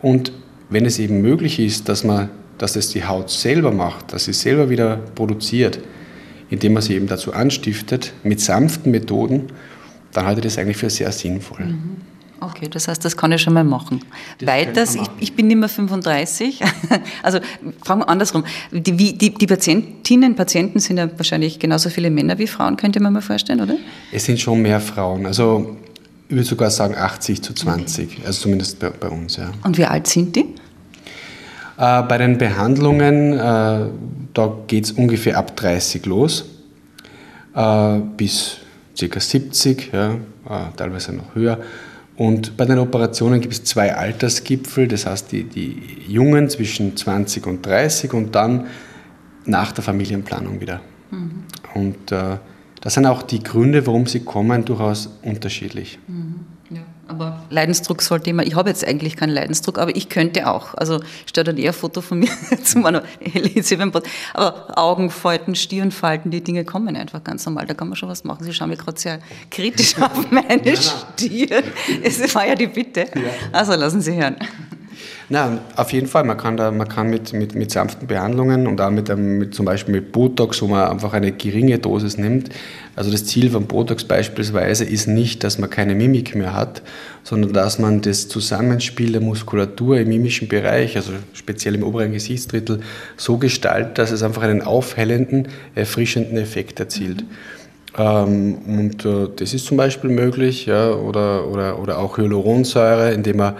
Und 0.00 0.32
wenn 0.74 0.84
es 0.86 0.98
eben 0.98 1.22
möglich 1.22 1.60
ist, 1.60 1.88
dass, 1.88 2.04
man, 2.04 2.28
dass 2.58 2.76
es 2.76 2.90
die 2.90 3.04
Haut 3.04 3.30
selber 3.30 3.70
macht, 3.70 4.12
dass 4.12 4.24
sie 4.24 4.32
selber 4.32 4.68
wieder 4.68 4.96
produziert, 5.14 5.78
indem 6.50 6.74
man 6.74 6.82
sie 6.82 6.94
eben 6.94 7.06
dazu 7.06 7.32
anstiftet, 7.32 8.12
mit 8.24 8.40
sanften 8.40 8.90
Methoden, 8.90 9.44
dann 10.12 10.26
halte 10.26 10.40
ich 10.40 10.46
das 10.46 10.58
eigentlich 10.58 10.76
für 10.76 10.90
sehr 10.90 11.12
sinnvoll. 11.12 11.64
Mhm. 11.64 11.96
Okay, 12.40 12.68
das 12.68 12.88
heißt, 12.88 13.02
das 13.04 13.16
kann 13.16 13.32
ich 13.32 13.40
schon 13.40 13.54
mal 13.54 13.64
machen. 13.64 14.00
Das 14.38 14.48
Weiters, 14.48 14.96
ich, 14.96 15.08
ich, 15.18 15.32
bin 15.34 15.46
nicht 15.46 15.56
mehr 15.56 15.68
35, 15.68 16.60
also 17.22 17.38
fragen 17.82 18.00
wir 18.00 18.08
andersrum. 18.08 18.44
Die, 18.70 19.16
die, 19.16 19.32
die 19.32 19.46
Patientinnen, 19.46 20.34
Patienten 20.34 20.78
sind 20.80 20.98
ja 20.98 21.08
wahrscheinlich 21.16 21.58
genauso 21.58 21.88
viele 21.88 22.10
Männer 22.10 22.36
wie 22.38 22.46
Frauen, 22.46 22.76
könnte 22.76 23.00
man 23.00 23.12
mal 23.14 23.22
vorstellen, 23.22 23.60
oder? 23.60 23.76
Es 24.12 24.24
sind 24.24 24.40
schon 24.40 24.60
mehr 24.60 24.80
Frauen. 24.80 25.24
Also 25.24 25.76
ich 26.28 26.34
würde 26.34 26.44
sogar 26.48 26.70
sagen 26.70 26.96
80 26.96 27.42
zu 27.42 27.54
20, 27.54 28.12
okay. 28.12 28.22
also 28.26 28.42
zumindest 28.42 28.78
bei, 28.78 28.90
bei, 28.90 29.08
uns. 29.08 29.36
Ja. 29.36 29.52
Und 29.62 29.78
wie 29.78 29.84
alt 29.84 30.06
sind 30.06 30.36
die? 30.36 30.46
Äh, 31.76 32.02
bei 32.02 32.18
den 32.18 32.38
Behandlungen, 32.38 33.32
äh, 33.32 33.86
da 34.32 34.52
geht 34.66 34.84
es 34.84 34.92
ungefähr 34.92 35.38
ab 35.38 35.56
30 35.56 36.06
los 36.06 36.44
äh, 37.54 38.00
bis 38.16 38.58
ca. 38.98 39.20
70, 39.20 39.92
ja, 39.92 40.12
äh, 40.12 40.16
teilweise 40.76 41.12
noch 41.12 41.34
höher. 41.34 41.58
Und 42.16 42.56
bei 42.56 42.64
den 42.64 42.78
Operationen 42.78 43.40
gibt 43.40 43.54
es 43.54 43.64
zwei 43.64 43.94
Altersgipfel, 43.94 44.86
das 44.86 45.06
heißt 45.06 45.32
die, 45.32 45.44
die 45.44 45.82
Jungen 46.06 46.48
zwischen 46.48 46.96
20 46.96 47.46
und 47.46 47.66
30 47.66 48.12
und 48.12 48.34
dann 48.34 48.66
nach 49.46 49.72
der 49.72 49.82
Familienplanung 49.82 50.60
wieder. 50.60 50.80
Mhm. 51.10 51.44
Und 51.74 52.12
äh, 52.12 52.36
da 52.80 52.90
sind 52.90 53.06
auch 53.06 53.22
die 53.22 53.42
Gründe, 53.42 53.84
warum 53.86 54.06
sie 54.06 54.20
kommen, 54.20 54.64
durchaus 54.64 55.18
unterschiedlich. 55.22 55.98
Mhm. 56.06 56.53
Aber 57.06 57.42
Leidensdruck 57.50 58.00
sollte 58.02 58.30
immer, 58.30 58.44
ich 58.44 58.54
habe 58.54 58.70
jetzt 58.70 58.86
eigentlich 58.86 59.16
keinen 59.16 59.32
Leidensdruck, 59.32 59.78
aber 59.78 59.94
ich 59.94 60.08
könnte 60.08 60.48
auch. 60.48 60.74
Also 60.74 61.00
ich 61.00 61.28
stelle 61.28 61.44
dann 61.44 61.58
eher 61.58 61.70
ein 61.70 61.74
Foto 61.74 62.00
von 62.00 62.18
mir 62.18 62.30
zu 62.62 62.78
meiner. 62.78 63.02
Aber 64.32 64.78
Augenfalten, 64.78 65.54
Stirnfalten, 65.54 66.30
die 66.30 66.42
Dinge 66.42 66.64
kommen 66.64 66.96
einfach 66.96 67.22
ganz 67.22 67.44
normal. 67.44 67.66
Da 67.66 67.74
kann 67.74 67.88
man 67.88 67.96
schon 67.96 68.08
was 68.08 68.24
machen. 68.24 68.44
Sie 68.44 68.54
schauen 68.54 68.70
mich 68.70 68.78
gerade 68.78 68.98
sehr 68.98 69.18
kritisch 69.50 69.96
auf 70.00 70.30
meine 70.30 70.66
ja, 70.66 70.76
Stirn. 70.76 71.64
Es 72.02 72.34
war 72.34 72.46
ja 72.46 72.54
die 72.54 72.68
Bitte. 72.68 73.00
Ja. 73.14 73.20
Also 73.52 73.74
lassen 73.74 74.00
Sie 74.00 74.14
hören. 74.14 74.36
Na, 75.28 75.60
auf 75.76 75.92
jeden 75.92 76.06
Fall. 76.06 76.24
Man 76.24 76.36
kann, 76.36 76.56
da, 76.56 76.70
man 76.70 76.88
kann 76.88 77.08
mit, 77.08 77.32
mit, 77.32 77.54
mit 77.54 77.70
sanften 77.70 78.06
Behandlungen 78.06 78.66
und 78.66 78.80
auch 78.80 78.90
mit, 78.90 79.14
mit, 79.16 79.54
zum 79.54 79.66
Beispiel 79.66 79.94
mit 79.94 80.12
Botox, 80.12 80.62
wo 80.62 80.66
man 80.66 80.88
einfach 80.88 81.12
eine 81.12 81.32
geringe 81.32 81.78
Dosis 81.78 82.18
nimmt. 82.18 82.50
Also 82.96 83.10
das 83.10 83.24
Ziel 83.24 83.50
von 83.50 83.66
Botox 83.66 84.04
beispielsweise 84.04 84.84
ist 84.84 85.06
nicht, 85.06 85.44
dass 85.44 85.58
man 85.58 85.70
keine 85.70 85.94
Mimik 85.94 86.34
mehr 86.34 86.54
hat, 86.54 86.82
sondern 87.22 87.52
dass 87.52 87.78
man 87.78 88.00
das 88.00 88.28
Zusammenspiel 88.28 89.12
der 89.12 89.20
Muskulatur 89.20 89.98
im 89.98 90.08
mimischen 90.08 90.48
Bereich, 90.48 90.96
also 90.96 91.12
speziell 91.32 91.74
im 91.74 91.82
oberen 91.82 92.12
Gesichtsdrittel, 92.12 92.80
so 93.16 93.38
gestaltet, 93.38 93.98
dass 93.98 94.10
es 94.10 94.22
einfach 94.22 94.42
einen 94.42 94.62
aufhellenden, 94.62 95.48
erfrischenden 95.74 96.36
Effekt 96.36 96.78
erzielt. 96.78 97.22
Mhm. 97.22 97.28
Ähm, 97.96 98.58
und 98.66 99.04
äh, 99.04 99.28
das 99.36 99.54
ist 99.54 99.66
zum 99.66 99.76
Beispiel 99.76 100.10
möglich, 100.10 100.66
ja, 100.66 100.90
oder, 100.90 101.46
oder, 101.48 101.78
oder 101.78 101.98
auch 101.98 102.18
Hyaluronsäure, 102.18 103.12
indem 103.12 103.36
man 103.38 103.54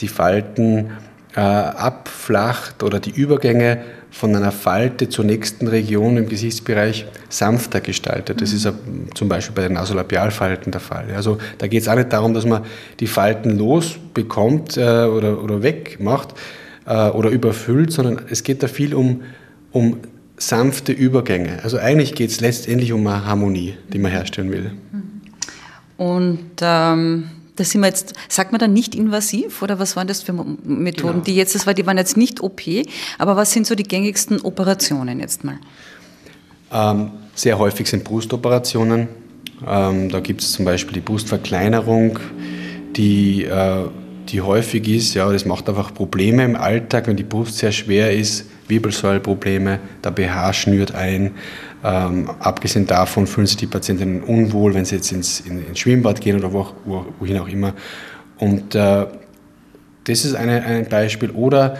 die 0.00 0.08
Falten 0.08 0.90
äh, 1.36 1.40
abflacht 1.40 2.82
oder 2.82 3.00
die 3.00 3.10
Übergänge 3.10 3.78
von 4.10 4.34
einer 4.34 4.50
Falte 4.50 5.08
zur 5.08 5.24
nächsten 5.24 5.68
Region 5.68 6.16
im 6.16 6.28
Gesichtsbereich 6.28 7.06
sanfter 7.28 7.80
gestaltet. 7.80 8.40
Das 8.40 8.52
ist 8.52 8.68
zum 9.14 9.28
Beispiel 9.28 9.54
bei 9.54 9.62
den 9.62 9.74
Nasolabialfalten 9.74 10.72
der 10.72 10.80
Fall. 10.80 11.06
Also 11.14 11.38
da 11.58 11.68
geht 11.68 11.82
es 11.82 11.88
auch 11.88 11.94
nicht 11.94 12.12
darum, 12.12 12.34
dass 12.34 12.44
man 12.44 12.64
die 12.98 13.06
Falten 13.06 13.56
losbekommt 13.56 14.76
äh, 14.76 15.04
oder, 15.04 15.42
oder 15.42 15.62
wegmacht 15.62 16.34
äh, 16.86 17.08
oder 17.10 17.30
überfüllt, 17.30 17.92
sondern 17.92 18.22
es 18.28 18.42
geht 18.42 18.62
da 18.64 18.66
viel 18.66 18.94
um, 18.94 19.22
um 19.70 19.98
sanfte 20.36 20.92
Übergänge. 20.92 21.60
Also 21.62 21.78
eigentlich 21.78 22.14
geht 22.14 22.30
es 22.30 22.40
letztendlich 22.40 22.92
um 22.92 23.06
eine 23.06 23.24
Harmonie, 23.24 23.76
die 23.92 23.98
man 23.98 24.10
herstellen 24.10 24.50
will. 24.50 24.72
Und 25.96 26.50
ähm 26.62 27.30
da 27.60 27.64
sind 27.64 27.82
wir 27.82 27.88
jetzt, 27.88 28.14
sagt 28.28 28.52
man 28.52 28.58
dann 28.58 28.72
nicht 28.72 28.94
invasiv 28.94 29.60
oder 29.60 29.78
was 29.78 29.94
waren 29.94 30.08
das 30.08 30.22
für 30.22 30.32
Methoden, 30.32 31.12
genau. 31.12 31.24
die 31.24 31.34
jetzt, 31.34 31.54
das 31.54 31.66
war, 31.66 31.74
die 31.74 31.86
waren 31.86 31.98
jetzt 31.98 32.16
nicht 32.16 32.40
OP, 32.40 32.62
aber 33.18 33.36
was 33.36 33.52
sind 33.52 33.66
so 33.66 33.74
die 33.74 33.82
gängigsten 33.82 34.40
Operationen 34.40 35.20
jetzt 35.20 35.44
mal? 35.44 35.58
Ähm, 36.72 37.10
sehr 37.34 37.58
häufig 37.58 37.86
sind 37.86 38.02
Brustoperationen. 38.02 39.08
Ähm, 39.66 40.08
da 40.08 40.20
gibt 40.20 40.40
es 40.40 40.52
zum 40.52 40.64
Beispiel 40.64 40.94
die 40.94 41.00
Brustverkleinerung, 41.00 42.18
die, 42.96 43.44
äh, 43.44 43.88
die 44.28 44.40
häufig 44.40 44.88
ist. 44.88 45.12
Ja, 45.12 45.30
das 45.30 45.44
macht 45.44 45.68
einfach 45.68 45.92
Probleme 45.92 46.44
im 46.44 46.56
Alltag, 46.56 47.08
wenn 47.08 47.16
die 47.16 47.24
Brust 47.24 47.58
sehr 47.58 47.72
schwer 47.72 48.12
ist, 48.12 48.46
Wirbelsäuleprobleme, 48.68 49.80
der 50.02 50.10
BH 50.12 50.54
schnürt 50.54 50.94
ein. 50.94 51.32
Ähm, 51.82 52.28
abgesehen 52.40 52.86
davon 52.86 53.26
fühlen 53.26 53.46
sich 53.46 53.56
die 53.56 53.66
Patientinnen 53.66 54.22
unwohl, 54.22 54.74
wenn 54.74 54.84
sie 54.84 54.96
jetzt 54.96 55.12
ins, 55.12 55.40
in, 55.40 55.66
ins 55.66 55.78
Schwimmbad 55.78 56.20
gehen 56.20 56.36
oder 56.36 56.52
wo, 56.52 56.66
wo, 56.84 57.06
wohin 57.18 57.38
auch 57.38 57.48
immer. 57.48 57.74
Und 58.38 58.74
äh, 58.74 59.06
das 60.04 60.24
ist 60.24 60.34
eine, 60.34 60.62
ein 60.62 60.88
Beispiel. 60.88 61.30
Oder 61.30 61.78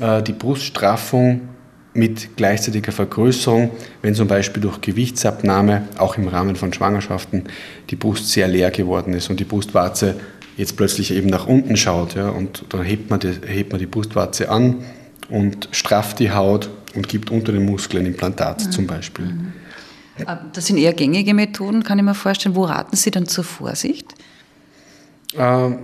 äh, 0.00 0.22
die 0.22 0.32
Bruststraffung 0.32 1.48
mit 1.94 2.36
gleichzeitiger 2.36 2.92
Vergrößerung, 2.92 3.70
wenn 4.00 4.14
zum 4.14 4.28
Beispiel 4.28 4.62
durch 4.62 4.80
Gewichtsabnahme, 4.80 5.88
auch 5.98 6.16
im 6.16 6.28
Rahmen 6.28 6.56
von 6.56 6.72
Schwangerschaften, 6.72 7.44
die 7.90 7.96
Brust 7.96 8.30
sehr 8.30 8.48
leer 8.48 8.70
geworden 8.70 9.12
ist 9.12 9.28
und 9.28 9.40
die 9.40 9.44
Brustwarze 9.44 10.14
jetzt 10.56 10.76
plötzlich 10.76 11.12
eben 11.12 11.28
nach 11.28 11.46
unten 11.46 11.76
schaut. 11.76 12.14
Ja, 12.14 12.30
und 12.30 12.64
dann 12.70 12.82
hebt 12.82 13.10
man, 13.10 13.20
die, 13.20 13.32
hebt 13.46 13.72
man 13.72 13.78
die 13.78 13.86
Brustwarze 13.86 14.48
an 14.48 14.78
und 15.28 15.68
strafft 15.72 16.18
die 16.18 16.30
Haut 16.30 16.70
und 16.94 17.08
gibt 17.08 17.30
unter 17.30 17.52
den 17.52 17.64
Muskeln 17.64 18.06
Implantat 18.06 18.66
mhm. 18.66 18.70
zum 18.72 18.86
Beispiel. 18.86 19.26
Mhm. 19.26 19.52
Das 20.52 20.66
sind 20.66 20.76
eher 20.76 20.92
gängige 20.92 21.32
Methoden, 21.34 21.82
kann 21.82 21.98
ich 21.98 22.04
mir 22.04 22.14
vorstellen. 22.14 22.54
Wo 22.54 22.64
raten 22.64 22.96
Sie 22.96 23.10
dann 23.10 23.26
zur 23.26 23.44
Vorsicht? 23.44 24.14
Ähm, 25.34 25.78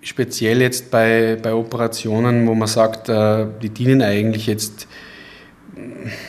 speziell 0.00 0.60
jetzt 0.60 0.90
bei, 0.90 1.38
bei 1.40 1.54
Operationen, 1.54 2.46
wo 2.46 2.54
man 2.54 2.68
sagt, 2.68 3.08
äh, 3.08 3.46
die 3.62 3.70
dienen 3.70 4.02
eigentlich 4.02 4.46
jetzt 4.46 4.88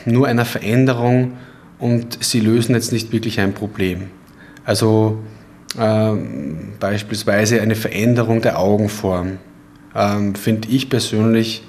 nur 0.04 0.26
einer 0.26 0.44
Veränderung 0.44 1.32
und 1.78 2.22
sie 2.24 2.40
lösen 2.40 2.74
jetzt 2.74 2.92
nicht 2.92 3.12
wirklich 3.12 3.40
ein 3.40 3.52
Problem. 3.52 4.10
Also 4.64 5.18
ähm, 5.78 6.72
beispielsweise 6.80 7.60
eine 7.60 7.74
Veränderung 7.74 8.40
der 8.40 8.58
Augenform 8.58 9.38
ähm, 9.94 10.34
finde 10.34 10.68
ich 10.68 10.88
persönlich 10.88 11.62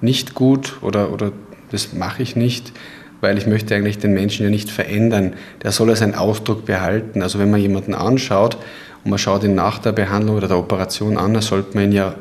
nicht 0.00 0.34
gut 0.34 0.78
oder, 0.82 1.12
oder 1.12 1.32
das 1.70 1.92
mache 1.92 2.22
ich 2.22 2.36
nicht, 2.36 2.72
weil 3.20 3.38
ich 3.38 3.46
möchte 3.46 3.74
eigentlich 3.74 3.98
den 3.98 4.12
Menschen 4.12 4.44
ja 4.44 4.50
nicht 4.50 4.70
verändern. 4.70 5.34
Der 5.62 5.72
soll 5.72 5.88
ja 5.88 5.96
seinen 5.96 6.14
Ausdruck 6.14 6.64
behalten. 6.64 7.22
Also 7.22 7.38
wenn 7.38 7.50
man 7.50 7.60
jemanden 7.60 7.94
anschaut 7.94 8.56
und 9.04 9.10
man 9.10 9.18
schaut 9.18 9.44
ihn 9.44 9.54
nach 9.54 9.78
der 9.78 9.92
Behandlung 9.92 10.36
oder 10.36 10.48
der 10.48 10.58
Operation 10.58 11.16
an, 11.18 11.34
dann 11.34 11.42
sollte 11.42 11.76
man 11.76 11.84
ihn 11.84 11.92
ja 11.92 12.14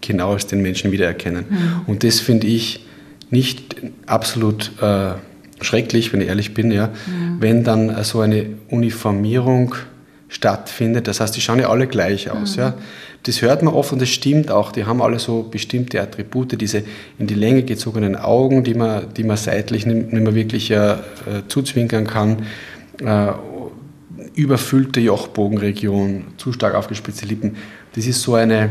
genau 0.00 0.32
als 0.32 0.46
den 0.46 0.62
Menschen 0.62 0.92
wiedererkennen. 0.92 1.44
Mhm. 1.48 1.80
Und 1.86 2.04
das 2.04 2.20
finde 2.20 2.46
ich 2.46 2.86
nicht 3.30 3.76
absolut 4.06 4.72
äh, 4.82 5.12
schrecklich, 5.62 6.12
wenn 6.12 6.20
ich 6.20 6.28
ehrlich 6.28 6.54
bin, 6.54 6.70
ja, 6.70 6.88
mhm. 6.88 7.40
wenn 7.40 7.64
dann 7.64 8.04
so 8.04 8.20
eine 8.20 8.46
Uniformierung 8.68 9.74
stattfindet. 10.32 11.06
Das 11.06 11.20
heißt, 11.20 11.36
die 11.36 11.40
schauen 11.40 11.58
ja 11.58 11.68
alle 11.68 11.86
gleich 11.86 12.30
aus. 12.30 12.56
Mhm. 12.56 12.62
Ja. 12.62 12.74
Das 13.24 13.42
hört 13.42 13.62
man 13.62 13.74
oft 13.74 13.92
und 13.92 14.00
das 14.00 14.08
stimmt 14.08 14.50
auch. 14.50 14.72
Die 14.72 14.84
haben 14.84 15.00
alle 15.00 15.18
so 15.18 15.42
bestimmte 15.44 16.00
Attribute, 16.00 16.60
diese 16.60 16.82
in 17.18 17.26
die 17.26 17.34
Länge 17.34 17.62
gezogenen 17.62 18.16
Augen, 18.16 18.64
die 18.64 18.74
man, 18.74 19.12
die 19.14 19.24
man 19.24 19.36
seitlich 19.36 19.86
nicht 19.86 20.12
mehr 20.12 20.34
wirklich 20.34 20.70
äh, 20.70 20.96
zuzwinkern 21.46 22.06
kann. 22.06 22.46
Äh, 23.04 23.32
überfüllte 24.34 25.00
Jochbogenregion, 25.00 26.24
zu 26.38 26.52
stark 26.52 26.74
aufgespitzte 26.74 27.26
Lippen. 27.26 27.56
Das 27.94 28.06
ist 28.06 28.22
so 28.22 28.34
eine, 28.34 28.70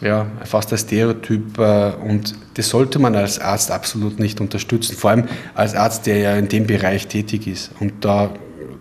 ja, 0.00 0.26
fast 0.44 0.72
ein 0.72 0.78
Stereotyp 0.78 1.58
äh, 1.58 1.92
und 2.08 2.34
das 2.54 2.70
sollte 2.70 2.98
man 2.98 3.14
als 3.14 3.38
Arzt 3.38 3.70
absolut 3.70 4.18
nicht 4.18 4.40
unterstützen. 4.40 4.96
Vor 4.96 5.10
allem 5.10 5.24
als 5.54 5.74
Arzt, 5.74 6.06
der 6.06 6.16
ja 6.18 6.36
in 6.36 6.48
dem 6.48 6.66
Bereich 6.66 7.06
tätig 7.08 7.46
ist. 7.46 7.72
Und 7.78 7.92
da, 8.04 8.30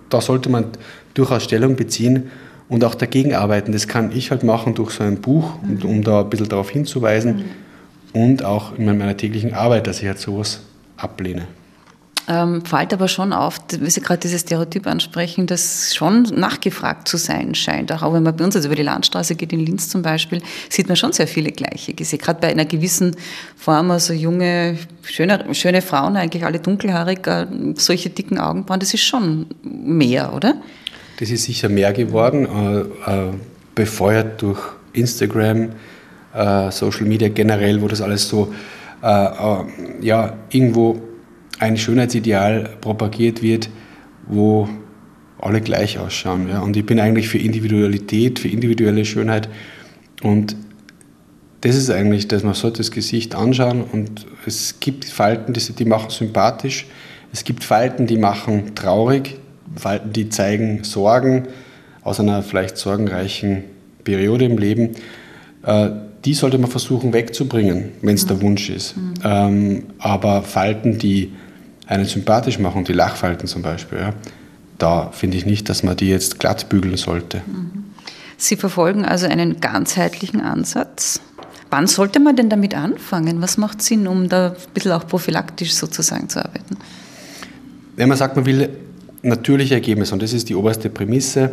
da 0.10 0.21
sollte 0.21 0.50
man 0.50 0.65
durchaus 1.13 1.44
Stellung 1.44 1.75
beziehen 1.75 2.32
und 2.70 2.84
auch 2.84 2.96
dagegen 2.96 3.34
arbeiten. 3.34 3.72
Das 3.72 3.88
kann 3.88 4.12
ich 4.15 4.32
halt 4.32 4.44
machen 4.44 4.75
durch 4.75 4.91
so 4.91 5.03
ein 5.03 5.20
Buch, 5.20 5.53
mhm. 5.62 5.82
um 5.84 6.03
da 6.03 6.22
ein 6.22 6.30
bisschen 6.30 6.50
darauf 6.50 6.70
hinzuweisen 6.70 7.44
mhm. 8.13 8.22
und 8.22 8.46
auch 8.46 8.77
in 8.77 8.86
meiner 8.86 9.18
täglichen 9.18 9.53
Arbeit, 9.53 9.88
dass 9.88 10.01
ich 10.01 10.08
halt 10.08 10.20
sowas 10.20 10.62
ablehne. 10.98 11.48
Ähm, 12.27 12.63
fällt 12.63 12.94
aber 12.94 13.08
schon 13.08 13.34
auf, 13.34 13.58
wie 13.80 13.89
Sie 13.89 14.00
gerade 14.00 14.20
dieses 14.20 14.41
Stereotyp 14.41 14.86
ansprechen, 14.88 15.48
dass 15.48 15.94
schon 15.94 16.24
nachgefragt 16.24 17.08
zu 17.08 17.18
sein 17.18 17.56
scheint. 17.56 17.91
Auch 17.91 18.13
wenn 18.13 18.24
man 18.24 18.36
bei 18.36 18.46
uns 18.46 18.56
also 18.56 18.68
über 18.68 18.75
die 18.75 18.84
Landstraße 18.84 19.36
geht, 19.36 19.51
in 19.51 19.60
Linz 19.60 19.89
zum 19.89 20.01
Beispiel, 20.01 20.41
sieht 20.70 20.88
man 20.88 20.96
schon 20.96 21.12
sehr 21.12 21.27
viele 21.27 21.51
gleiche 21.51 21.94
Gesichter. 21.94 22.25
Gerade 22.25 22.39
bei 22.39 22.48
einer 22.50 22.65
gewissen 22.65 23.15
Form, 23.58 23.91
also 23.91 24.13
junge, 24.13 24.77
schöne, 25.01 25.53
schöne 25.53 25.82
Frauen, 25.82 26.15
eigentlich 26.15 26.46
alle 26.46 26.60
dunkelhaarig, 26.60 27.25
äh, 27.27 27.48
solche 27.75 28.12
dicken 28.12 28.38
Augenbrauen, 28.38 28.80
das 28.80 28.94
ist 28.94 29.03
schon 29.03 29.48
mehr, 29.63 30.34
oder? 30.34 30.56
Das 31.22 31.30
ist 31.30 31.44
sicher 31.44 31.70
mehr 31.70 31.94
geworden, 31.94 32.48
äh, 32.48 32.80
äh, 33.12 33.32
befeuert 33.75 34.42
durch 34.42 34.60
Instagram, 34.94 35.70
äh, 36.34 36.72
Social 36.72 37.06
Media 37.06 37.30
generell, 37.30 37.80
wo 37.80 37.88
das 37.88 38.01
alles 38.01 38.28
so 38.28 38.51
ja, 39.04 40.38
irgendwo 40.51 41.01
ein 41.58 41.75
Schönheitsideal 41.75 42.70
propagiert 42.82 43.42
wird, 43.42 43.68
wo 44.28 44.70
alle 45.40 45.60
gleich 45.60 45.98
ausschauen. 45.98 46.48
Ja. 46.50 46.60
Und 46.60 46.78
ich 46.78 46.86
bin 46.86 47.00
eigentlich 47.00 47.28
für 47.28 47.40
Individualität, 47.40 48.38
für 48.38 48.50
individuelle 48.50 49.04
Schönheit. 49.04 49.50
Und 50.22 50.56
das 51.62 51.75
ist 51.75 51.90
eigentlich, 51.90 52.28
dass 52.28 52.44
man 52.44 52.54
sollte 52.54 52.78
das 52.78 52.92
Gesicht 52.92 53.34
anschauen 53.34 53.84
und 53.84 54.28
es 54.46 54.80
gibt 54.80 55.06
Falten, 55.06 55.54
die, 55.54 55.74
die 55.74 55.86
machen 55.86 56.12
sympathisch, 56.12 56.86
es 57.34 57.44
gibt 57.44 57.63
Falten, 57.63 58.06
die 58.06 58.18
machen 58.18 58.75
traurig, 58.75 59.40
Falten, 59.75 60.14
die 60.14 60.29
zeigen 60.29 60.84
Sorgen 60.84 61.48
aus 62.03 62.20
einer 62.20 62.44
vielleicht 62.44 62.77
sorgenreichen 62.77 63.64
Periode 64.03 64.46
im 64.46 64.57
Leben, 64.57 64.96
äh, 65.64 65.90
die 66.25 66.34
sollte 66.34 66.57
man 66.57 66.70
versuchen 66.70 67.14
wegzubringen, 67.14 67.92
wenn 68.01 68.16
es 68.16 68.24
mhm. 68.25 68.27
der 68.27 68.42
Wunsch 68.42 68.70
ist. 68.70 68.98
Mhm. 68.98 69.14
Ähm, 69.24 69.84
aber 70.00 70.44
Falten, 70.44 70.98
die 70.98 71.31
einen 71.88 72.05
sympathisch 72.05 72.60
machen, 72.60 72.84
die 72.84 72.94
Lachfalten 72.94 73.48
zum 73.48 73.62
Beispiel, 73.62 74.00
ja, 74.00 74.14
da 74.77 75.12
finde 75.12 75.38
ich 75.38 75.46
nicht, 75.46 75.70
dass 75.70 75.84
man 75.84 75.98
die 75.98 76.10
jetzt 76.10 76.40
glatt 76.40 76.70
bügeln 76.70 76.98
sollte. 76.98 77.42
Mhm. 77.46 77.86
Sie 78.38 78.55
verfolgen 78.55 79.05
also 79.05 79.27
einen 79.27 79.60
ganzheitlichen 79.60 80.42
Ansatz. 80.42 81.22
Wann 81.70 81.88
sollte 81.88 82.20
man 82.20 82.36
denn 82.36 82.50
damit 82.50 82.75
anfangen? 82.75 83.42
Was 83.42 83.57
macht 83.57 83.81
Sinn, 83.81 84.07
um 84.07 84.29
da 84.29 84.50
ein 84.50 84.55
bisschen 84.74 84.92
auch 84.92 85.07
prophylaktisch 85.07 85.74
sozusagen 85.74 86.27
zu 86.27 86.44
arbeiten? 86.44 86.77
Wenn 87.96 88.10
man 88.10 88.18
sagt, 88.18 88.36
man 88.36 88.46
will 88.46 88.70
natürliche 89.22 89.75
Ergebnisse, 89.75 90.14
und 90.14 90.22
das 90.22 90.34
ist 90.34 90.50
die 90.50 90.55
oberste 90.55 90.90
Prämisse, 90.90 91.51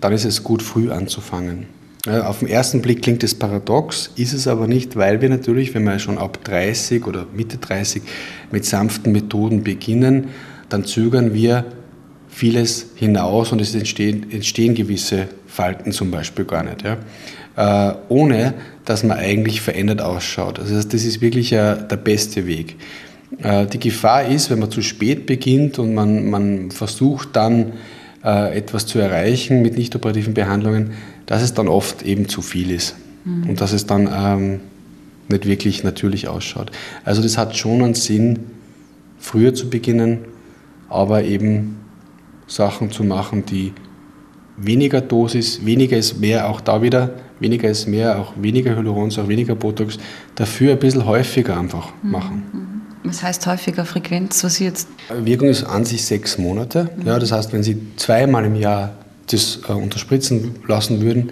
dann 0.00 0.12
ist 0.12 0.24
es 0.24 0.42
gut, 0.42 0.62
früh 0.62 0.90
anzufangen. 0.90 1.66
Auf 2.06 2.38
den 2.38 2.48
ersten 2.48 2.82
Blick 2.82 3.02
klingt 3.02 3.24
es 3.24 3.34
paradox, 3.34 4.12
ist 4.14 4.32
es 4.32 4.46
aber 4.46 4.68
nicht, 4.68 4.94
weil 4.94 5.20
wir 5.20 5.28
natürlich, 5.28 5.74
wenn 5.74 5.82
wir 5.82 5.98
schon 5.98 6.18
ab 6.18 6.38
30 6.44 7.04
oder 7.04 7.26
Mitte 7.34 7.58
30 7.58 8.02
mit 8.52 8.64
sanften 8.64 9.10
Methoden 9.10 9.64
beginnen, 9.64 10.28
dann 10.68 10.84
zögern 10.84 11.34
wir 11.34 11.64
vieles 12.28 12.90
hinaus 12.94 13.50
und 13.50 13.60
es 13.60 13.74
entstehen, 13.74 14.30
entstehen 14.30 14.74
gewisse 14.74 15.26
Falten 15.46 15.90
zum 15.90 16.12
Beispiel 16.12 16.44
gar 16.44 16.62
nicht. 16.62 16.84
Ja? 16.84 16.98
Äh, 17.56 17.94
ohne 18.08 18.54
dass 18.84 19.02
man 19.02 19.18
eigentlich 19.18 19.60
verändert 19.60 20.00
ausschaut. 20.00 20.60
Also 20.60 20.74
das 20.74 21.04
ist 21.04 21.20
wirklich 21.20 21.52
äh, 21.52 21.76
der 21.90 21.96
beste 21.96 22.46
Weg. 22.46 22.76
Äh, 23.42 23.66
die 23.66 23.78
Gefahr 23.78 24.26
ist, 24.26 24.50
wenn 24.50 24.58
man 24.58 24.70
zu 24.70 24.82
spät 24.82 25.26
beginnt 25.26 25.78
und 25.78 25.94
man, 25.94 26.30
man 26.30 26.70
versucht 26.70 27.30
dann 27.34 27.72
äh, 28.24 28.56
etwas 28.56 28.86
zu 28.86 28.98
erreichen 28.98 29.62
mit 29.62 29.76
nicht 29.76 29.94
operativen 29.96 30.34
Behandlungen, 30.34 30.92
dass 31.26 31.42
es 31.42 31.54
dann 31.54 31.68
oft 31.68 32.02
eben 32.02 32.28
zu 32.28 32.42
viel 32.42 32.70
ist 32.70 32.96
mhm. 33.24 33.50
und 33.50 33.60
dass 33.60 33.72
es 33.72 33.86
dann 33.86 34.08
ähm, 34.12 34.60
nicht 35.28 35.46
wirklich 35.46 35.82
natürlich 35.82 36.28
ausschaut. 36.28 36.70
Also 37.04 37.22
das 37.22 37.36
hat 37.36 37.56
schon 37.56 37.82
einen 37.82 37.94
Sinn, 37.94 38.38
früher 39.18 39.54
zu 39.54 39.70
beginnen, 39.70 40.18
aber 40.88 41.24
eben 41.24 41.78
Sachen 42.46 42.92
zu 42.92 43.02
machen, 43.02 43.44
die 43.44 43.72
weniger 44.56 45.00
Dosis, 45.00 45.64
weniger 45.66 45.96
ist 45.96 46.20
mehr, 46.20 46.48
auch 46.48 46.60
da 46.60 46.80
wieder, 46.80 47.14
weniger 47.40 47.68
ist 47.68 47.86
mehr, 47.86 48.18
auch 48.18 48.34
weniger 48.36 48.74
Hyaluronsäure, 48.74 49.28
weniger 49.28 49.54
Botox, 49.54 49.98
dafür 50.34 50.72
ein 50.72 50.78
bisschen 50.78 51.06
häufiger 51.06 51.58
einfach 51.58 51.92
mhm. 52.02 52.10
machen. 52.10 52.42
Mhm. 52.52 52.65
Was 53.06 53.22
heißt 53.22 53.46
häufiger 53.46 53.84
Frequenz, 53.84 54.42
was 54.42 54.56
Sie 54.56 54.64
jetzt? 54.64 54.88
Wirkung 55.08 55.48
ist 55.48 55.64
an 55.64 55.84
sich 55.84 56.04
sechs 56.04 56.38
Monate. 56.38 56.90
Mhm. 56.96 57.06
Ja, 57.06 57.18
das 57.18 57.32
heißt, 57.32 57.52
wenn 57.52 57.62
Sie 57.62 57.80
zweimal 57.96 58.44
im 58.44 58.56
Jahr 58.56 58.94
das 59.30 59.60
äh, 59.68 59.72
unterspritzen 59.72 60.56
lassen 60.66 61.00
würden, 61.00 61.30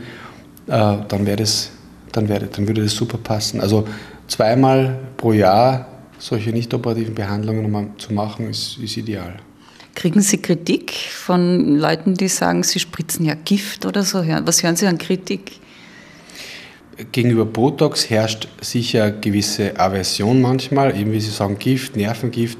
äh, 0.66 0.96
dann, 1.08 1.26
wäre 1.26 1.36
das, 1.36 1.70
dann, 2.12 2.28
wäre, 2.28 2.46
dann 2.46 2.66
würde 2.68 2.82
das 2.82 2.92
super 2.92 3.18
passen. 3.18 3.60
Also 3.60 3.86
zweimal 4.28 4.98
pro 5.16 5.32
Jahr 5.32 5.88
solche 6.18 6.50
nicht 6.50 6.72
operativen 6.72 7.14
Behandlungen 7.14 7.90
zu 7.98 8.12
machen, 8.12 8.48
ist, 8.48 8.78
ist 8.78 8.96
ideal. 8.96 9.34
Kriegen 9.94 10.20
Sie 10.20 10.38
Kritik 10.38 10.92
von 10.92 11.76
Leuten, 11.76 12.14
die 12.14 12.28
sagen, 12.28 12.62
Sie 12.62 12.80
spritzen 12.80 13.24
ja 13.24 13.34
Gift 13.34 13.84
oder 13.84 14.02
so? 14.02 14.24
Was 14.44 14.62
hören 14.62 14.76
Sie 14.76 14.86
an 14.86 14.98
Kritik? 14.98 15.60
Gegenüber 17.12 17.44
Botox 17.44 18.08
herrscht 18.08 18.48
sicher 18.60 19.10
gewisse 19.10 19.78
Aversion 19.78 20.40
manchmal, 20.40 20.96
eben 20.96 21.12
wie 21.12 21.20
Sie 21.20 21.30
sagen, 21.30 21.58
Gift, 21.58 21.96
Nervengift. 21.96 22.58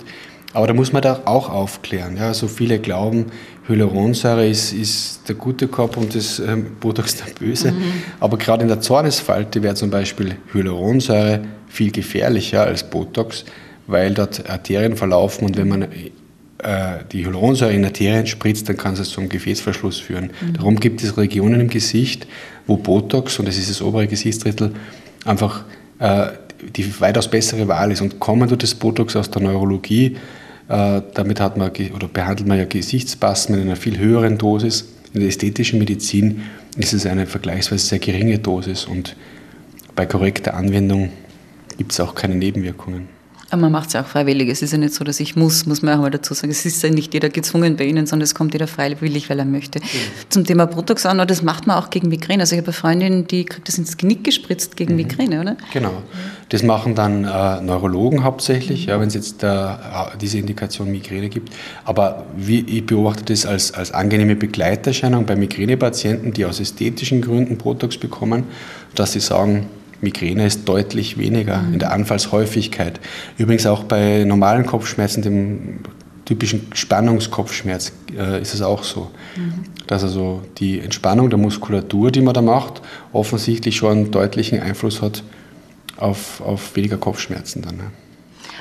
Aber 0.53 0.68
da 0.68 0.75
muss 0.75 0.92
man 0.92 1.03
da 1.03 1.23
auch 1.25 1.51
aufklären. 1.51 2.16
Ja, 2.16 2.29
also 2.29 2.47
viele 2.47 2.79
glauben, 2.79 3.27
Hyaluronsäure 3.66 4.47
ist, 4.47 4.73
ist 4.73 5.29
der 5.29 5.35
gute 5.35 5.68
Kopf 5.68 5.97
und 5.97 6.14
das 6.14 6.38
ähm, 6.38 6.77
Botox 6.81 7.16
der 7.16 7.33
böse. 7.35 7.73
Mhm. 7.73 7.83
Aber 8.20 8.37
gerade 8.37 8.62
in 8.62 8.68
der 8.68 8.81
Zornesfalte 8.81 9.62
wäre 9.62 9.75
zum 9.75 9.90
Beispiel 9.90 10.37
Hyaluronsäure 10.53 11.40
viel 11.66 11.90
gefährlicher 11.90 12.62
als 12.62 12.88
Botox, 12.88 13.44
weil 13.87 14.14
dort 14.14 14.49
Arterien 14.49 14.97
verlaufen 14.97 15.47
und 15.47 15.57
wenn 15.57 15.68
man 15.68 15.83
äh, 15.83 16.99
die 17.11 17.25
Hyaluronsäure 17.25 17.73
in 17.73 17.85
Arterien 17.85 18.27
spritzt, 18.27 18.68
dann 18.68 18.77
kann 18.77 18.94
es 18.94 19.11
zum 19.11 19.29
Gefäßverschluss 19.29 19.99
führen. 19.99 20.31
Mhm. 20.40 20.53
Darum 20.55 20.77
gibt 20.77 21.03
es 21.03 21.16
Regionen 21.16 21.61
im 21.61 21.68
Gesicht, 21.68 22.27
wo 22.66 22.77
Botox, 22.77 23.38
und 23.38 23.46
das 23.46 23.57
ist 23.57 23.70
das 23.70 23.83
obere 23.83 24.07
Gesichtsdrittel, 24.07 24.72
einfach 25.24 25.64
äh, 25.98 26.29
die 26.77 27.00
weitaus 27.00 27.29
bessere 27.29 27.68
Wahl 27.68 27.92
ist. 27.92 28.00
Und 28.00 28.20
kommen 28.20 28.48
du 28.48 28.57
das 28.57 28.74
Botox 28.74 29.16
aus 29.16 29.31
der 29.31 29.42
Neurologie, 29.42 30.16
äh, 30.68 31.03
damit 31.14 31.40
hat 31.40 31.57
man, 31.57 31.70
oder 31.94 32.09
behandelt 32.09 32.48
man 32.48 32.59
ja 32.59 32.64
Gesichtspassen 32.64 33.55
in 33.55 33.62
einer 33.62 33.77
viel 33.77 33.98
höheren 33.98 34.38
Dosis. 34.38 34.88
In 35.12 35.20
der 35.20 35.29
ästhetischen 35.29 35.79
Medizin 35.79 36.42
ist 36.77 36.92
es 36.92 37.07
eine 37.07 37.27
vergleichsweise 37.27 37.87
sehr 37.87 37.98
geringe 37.98 38.38
Dosis 38.38 38.85
und 38.85 39.16
bei 39.94 40.07
korrekter 40.07 40.55
Anwendung 40.55 41.11
gibt 41.79 41.92
es 41.92 42.00
auch 42.00 42.14
keine 42.14 42.35
Nebenwirkungen. 42.35 43.13
Man 43.56 43.72
macht 43.72 43.88
es 43.88 43.92
ja 43.94 44.02
auch 44.02 44.06
freiwillig. 44.06 44.48
Es 44.48 44.62
ist 44.62 44.72
ja 44.72 44.78
nicht 44.78 44.94
so, 44.94 45.04
dass 45.04 45.20
ich 45.20 45.36
muss, 45.36 45.66
muss 45.66 45.82
man 45.82 45.94
auch 45.96 46.02
mal 46.02 46.10
dazu 46.10 46.34
sagen. 46.34 46.50
Es 46.50 46.64
ist 46.64 46.82
ja 46.82 46.90
nicht 46.90 47.14
jeder 47.14 47.28
gezwungen 47.28 47.76
bei 47.76 47.84
Ihnen, 47.84 48.06
sondern 48.06 48.24
es 48.24 48.34
kommt 48.34 48.52
jeder 48.52 48.66
freiwillig, 48.66 49.30
weil 49.30 49.38
er 49.38 49.44
möchte. 49.44 49.80
Mhm. 49.80 49.84
Zum 50.28 50.44
Thema 50.44 50.66
Botox 50.66 51.06
auch 51.06 51.14
noch, 51.14 51.26
das 51.26 51.42
macht 51.42 51.66
man 51.66 51.76
auch 51.76 51.90
gegen 51.90 52.08
Migräne. 52.08 52.42
Also 52.42 52.54
ich 52.54 52.60
habe 52.60 52.68
eine 52.68 52.74
Freundin, 52.74 53.26
die 53.26 53.44
kriegt 53.44 53.68
das 53.68 53.78
ins 53.78 53.96
Knick 53.96 54.24
gespritzt 54.24 54.76
gegen 54.76 54.92
mhm. 54.92 55.02
Migräne, 55.02 55.40
oder? 55.40 55.56
Genau. 55.72 55.92
Das 56.48 56.62
machen 56.62 56.94
dann 56.94 57.24
äh, 57.24 57.60
Neurologen 57.60 58.24
hauptsächlich, 58.24 58.86
mhm. 58.86 58.90
ja, 58.90 59.00
wenn 59.00 59.08
es 59.08 59.14
jetzt 59.14 59.42
äh, 59.42 59.66
diese 60.20 60.38
Indikation 60.38 60.90
Migräne 60.90 61.28
gibt. 61.28 61.52
Aber 61.84 62.24
wie, 62.36 62.60
ich 62.60 62.86
beobachte 62.86 63.24
das 63.24 63.46
als, 63.46 63.72
als 63.72 63.92
angenehme 63.92 64.36
Begleiterscheinung 64.36 65.26
bei 65.26 65.36
Migränepatienten, 65.36 66.32
die 66.32 66.44
aus 66.44 66.60
ästhetischen 66.60 67.22
Gründen 67.22 67.56
Botox 67.56 67.98
bekommen, 67.98 68.44
dass 68.94 69.12
sie 69.12 69.20
sagen, 69.20 69.66
Migräne 70.00 70.46
ist 70.46 70.68
deutlich 70.68 71.18
weniger 71.18 71.64
in 71.72 71.78
der 71.78 71.92
Anfallshäufigkeit. 71.92 73.00
Übrigens 73.38 73.66
auch 73.66 73.85
bei 73.85 74.24
normalen 74.24 74.66
Kopfschmerzen, 74.66 75.22
dem 75.22 75.80
typischen 76.24 76.68
Spannungskopfschmerz, 76.72 77.92
äh, 78.16 78.40
ist 78.40 78.54
es 78.54 78.62
auch 78.62 78.83
so. 78.83 79.11
Dass 79.87 80.02
also 80.02 80.42
die 80.59 80.80
Entspannung 80.80 81.28
der 81.30 81.38
Muskulatur, 81.38 82.11
die 82.11 82.22
man 82.22 82.35
da 82.35 82.42
macht, 82.42 82.80
offensichtlich 83.12 83.76
schon 83.76 83.92
einen 83.92 84.11
deutlichen 84.11 84.61
Einfluss 84.61 85.02
hat 85.02 85.22
auf, 85.96 86.40
auf 86.40 86.74
weniger 86.76 86.96
Kopfschmerzen 86.96 87.62
dann. 87.62 87.76
Ne? 87.76 87.85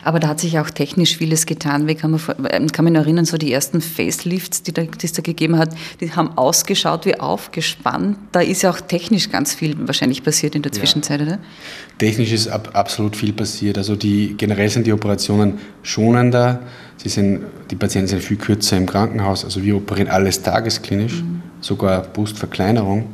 Aber 0.04 0.20
da 0.20 0.28
hat 0.28 0.40
sich 0.40 0.60
auch 0.60 0.70
technisch 0.70 1.18
vieles 1.18 1.46
getan. 1.46 1.88
Wie 1.88 1.96
kann 1.96 2.12
man, 2.12 2.22
ähm, 2.52 2.68
man 2.82 2.96
erinnern, 2.96 3.26
so 3.26 3.38
die 3.38 3.52
ersten 3.52 3.82
Facelifts, 3.82 4.64
die, 4.64 4.74
da, 4.74 4.84
die 4.84 5.06
es 5.06 5.14
da 5.14 5.22
gegeben 5.22 5.58
hat, 5.58 5.70
die 6.02 6.12
haben 6.12 6.38
ausgeschaut 6.38 7.06
wie 7.06 7.20
aufgespannt. 7.20 8.18
Da 8.32 8.42
ist 8.42 8.64
ja 8.64 8.70
auch 8.70 8.82
technisch 8.82 9.32
ganz 9.32 9.54
viel 9.54 9.76
wahrscheinlich 9.88 10.24
passiert 10.24 10.56
in 10.56 10.62
der 10.62 10.72
Zwischenzeit, 10.72 11.22
ja. 11.22 11.28
oder? 11.28 11.40
Technisch 11.98 12.32
ist 12.32 12.48
ab, 12.48 12.72
absolut 12.74 13.16
viel 13.16 13.34
passiert. 13.34 13.78
Also 13.78 13.96
die, 13.96 14.36
generell 14.38 14.70
sind 14.70 14.88
die 14.88 14.94
Operationen 14.94 15.60
schonender. 15.84 16.62
Sie 16.98 17.10
sind, 17.10 17.42
die 17.72 17.76
Patienten 17.76 18.08
sind 18.08 18.24
viel 18.24 18.38
kürzer 18.38 18.78
im 18.78 18.86
Krankenhaus. 18.86 19.46
Also 19.46 19.64
wir 19.64 19.76
operieren 19.76 20.10
alles 20.10 20.42
tagesklinisch, 20.42 21.22
mhm. 21.22 21.42
sogar 21.62 22.02
Brustverkleinerung. 22.02 23.08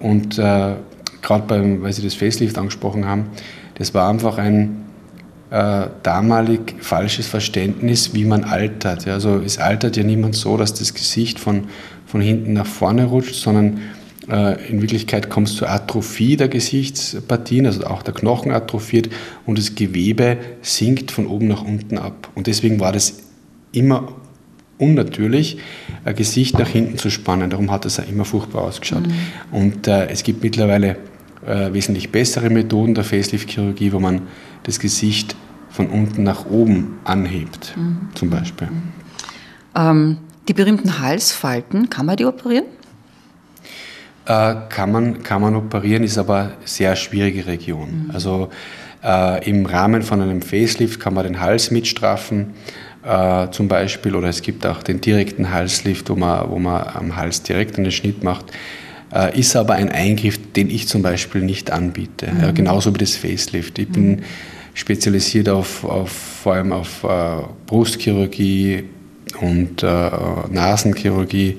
Und 0.00 0.38
äh, 0.38 0.74
gerade 1.22 1.46
beim, 1.46 1.82
weil 1.82 1.92
Sie 1.92 2.02
das 2.02 2.14
Facelift 2.14 2.58
angesprochen 2.58 3.06
haben, 3.06 3.26
das 3.76 3.94
war 3.94 4.08
einfach 4.08 4.38
ein 4.38 4.83
äh, 5.54 5.86
damalig 6.02 6.74
falsches 6.80 7.28
Verständnis, 7.28 8.12
wie 8.12 8.24
man 8.24 8.42
altert. 8.42 9.06
Ja, 9.06 9.12
also 9.12 9.36
es 9.36 9.58
altert 9.58 9.96
ja 9.96 10.02
niemand 10.02 10.34
so, 10.34 10.56
dass 10.56 10.74
das 10.74 10.94
Gesicht 10.94 11.38
von, 11.38 11.68
von 12.06 12.20
hinten 12.20 12.54
nach 12.54 12.66
vorne 12.66 13.04
rutscht, 13.04 13.36
sondern 13.36 13.78
äh, 14.28 14.68
in 14.68 14.82
Wirklichkeit 14.82 15.30
kommt 15.30 15.46
es 15.46 15.54
zur 15.54 15.70
Atrophie 15.70 16.36
der 16.36 16.48
Gesichtspartien, 16.48 17.66
also 17.66 17.84
auch 17.86 18.02
der 18.02 18.14
Knochen 18.14 18.50
atrophiert 18.50 19.10
und 19.46 19.56
das 19.56 19.76
Gewebe 19.76 20.38
sinkt 20.60 21.12
von 21.12 21.28
oben 21.28 21.46
nach 21.46 21.62
unten 21.62 21.98
ab. 21.98 22.30
Und 22.34 22.48
deswegen 22.48 22.80
war 22.80 22.90
das 22.90 23.18
immer 23.70 24.08
unnatürlich, 24.78 25.58
ein 26.04 26.16
Gesicht 26.16 26.58
nach 26.58 26.68
hinten 26.68 26.98
zu 26.98 27.10
spannen. 27.10 27.48
Darum 27.48 27.70
hat 27.70 27.86
es 27.86 28.00
auch 28.00 28.08
immer 28.08 28.24
furchtbar 28.24 28.62
ausgeschaut. 28.62 29.06
Mhm. 29.06 29.56
Und 29.56 29.86
äh, 29.86 30.08
es 30.08 30.24
gibt 30.24 30.42
mittlerweile 30.42 30.96
äh, 31.46 31.72
wesentlich 31.72 32.10
bessere 32.10 32.50
Methoden 32.50 32.96
der 32.96 33.04
Facelift-Chirurgie, 33.04 33.92
wo 33.92 34.00
man 34.00 34.22
das 34.64 34.80
Gesicht 34.80 35.36
von 35.74 35.88
unten 35.88 36.22
nach 36.22 36.46
oben 36.46 37.00
anhebt, 37.02 37.74
mhm. 37.76 38.08
zum 38.14 38.30
Beispiel. 38.30 38.68
Mhm. 38.68 38.92
Ähm, 39.74 40.18
die 40.46 40.54
berühmten 40.54 41.00
Halsfalten, 41.00 41.90
kann 41.90 42.06
man 42.06 42.16
die 42.16 42.26
operieren? 42.26 42.66
Äh, 44.26 44.54
kann, 44.68 44.92
man, 44.92 45.24
kann 45.24 45.42
man 45.42 45.56
operieren, 45.56 46.04
ist 46.04 46.16
aber 46.16 46.38
eine 46.38 46.52
sehr 46.64 46.94
schwierige 46.94 47.46
Region. 47.48 48.04
Mhm. 48.04 48.10
Also 48.12 48.50
äh, 49.02 49.50
im 49.50 49.66
Rahmen 49.66 50.02
von 50.02 50.20
einem 50.20 50.42
Facelift 50.42 51.00
kann 51.00 51.12
man 51.12 51.24
den 51.24 51.40
Hals 51.40 51.72
mitstraffen, 51.72 52.54
äh, 53.02 53.48
zum 53.50 53.66
Beispiel, 53.66 54.14
oder 54.14 54.28
es 54.28 54.42
gibt 54.42 54.64
auch 54.64 54.80
den 54.80 55.00
direkten 55.00 55.50
Halslift, 55.50 56.08
wo 56.08 56.14
man, 56.14 56.50
wo 56.50 56.60
man 56.60 56.84
am 56.86 57.16
Hals 57.16 57.42
direkt 57.42 57.78
einen 57.78 57.90
Schnitt 57.90 58.22
macht. 58.22 58.44
Äh, 59.12 59.40
ist 59.40 59.56
aber 59.56 59.74
ein 59.74 59.90
Eingriff, 59.90 60.38
den 60.52 60.70
ich 60.70 60.86
zum 60.86 61.02
Beispiel 61.02 61.40
nicht 61.40 61.72
anbiete. 61.72 62.30
Mhm. 62.30 62.54
Genauso 62.54 62.94
wie 62.94 62.98
das 62.98 63.16
Facelift. 63.16 63.80
Ich 63.80 63.88
bin 63.88 64.10
mhm 64.10 64.22
spezialisiert 64.74 65.48
auf, 65.48 65.84
auf 65.84 66.10
vor 66.10 66.54
allem 66.54 66.72
auf 66.72 67.04
äh, 67.04 67.42
Brustchirurgie 67.66 68.84
und 69.40 69.82
äh, 69.82 70.10
Nasenchirurgie, 70.50 71.58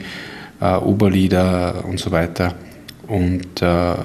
äh, 0.62 0.76
Oberlider 0.76 1.84
und 1.86 2.00
so 2.00 2.12
weiter. 2.12 2.54
Und 3.08 3.62
äh, 3.62 3.96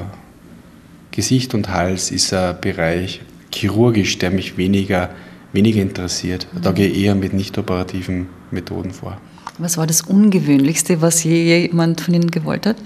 Gesicht 1.10 1.54
und 1.54 1.68
Hals 1.68 2.10
ist 2.10 2.32
ein 2.32 2.60
Bereich 2.60 3.20
chirurgisch, 3.52 4.18
der 4.18 4.30
mich 4.30 4.56
weniger, 4.56 5.10
weniger 5.52 5.82
interessiert. 5.82 6.46
Da 6.62 6.72
gehe 6.72 6.88
ich 6.88 7.04
eher 7.04 7.14
mit 7.14 7.32
nicht 7.32 7.58
operativen 7.58 8.28
Methoden 8.50 8.92
vor. 8.92 9.20
Was 9.58 9.76
war 9.76 9.86
das 9.86 10.02
Ungewöhnlichste, 10.02 11.02
was 11.02 11.24
je 11.24 11.66
jemand 11.66 12.00
von 12.00 12.14
Ihnen 12.14 12.30
gewollt 12.30 12.66
hat? 12.66 12.76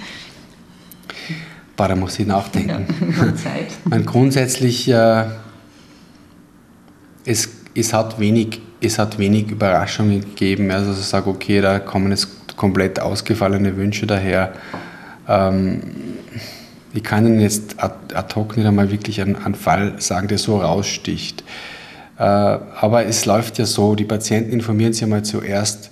da 1.77 1.95
muss 1.97 2.19
ich 2.19 2.27
nachdenken. 2.27 2.87
Ja, 3.19 3.35
Zeit. 3.93 4.07
grundsätzlich 4.07 4.89
äh, 4.89 5.25
es, 7.25 7.49
es, 7.75 7.93
hat 7.93 8.19
wenig, 8.19 8.61
es 8.81 8.99
hat 8.99 9.19
wenig 9.19 9.51
Überraschungen 9.51 10.21
gegeben. 10.21 10.71
Also 10.71 10.93
ich 10.93 10.99
sage, 10.99 11.29
okay, 11.29 11.61
da 11.61 11.79
kommen 11.79 12.11
jetzt 12.11 12.57
komplett 12.57 13.01
ausgefallene 13.01 13.77
Wünsche 13.77 14.07
daher. 14.07 14.53
Ähm, 15.29 15.81
ich 16.93 17.03
kann 17.03 17.27
Ihnen 17.27 17.41
jetzt 17.41 17.83
ad, 17.83 18.35
hoc 18.37 18.57
nicht 18.57 18.67
einmal 18.67 18.91
wirklich 18.91 19.21
einen, 19.21 19.37
einen 19.37 19.55
Fall 19.55 20.01
sagen, 20.01 20.29
der 20.29 20.39
so 20.39 20.59
raussticht. 20.59 21.43
Äh, 22.19 22.23
aber 22.23 23.07
es 23.07 23.27
läuft 23.27 23.59
ja 23.59 23.67
so, 23.67 23.95
die 23.95 24.05
Patienten 24.05 24.53
informieren 24.53 24.93
sich 24.93 25.03
einmal 25.03 25.25
zuerst, 25.25 25.91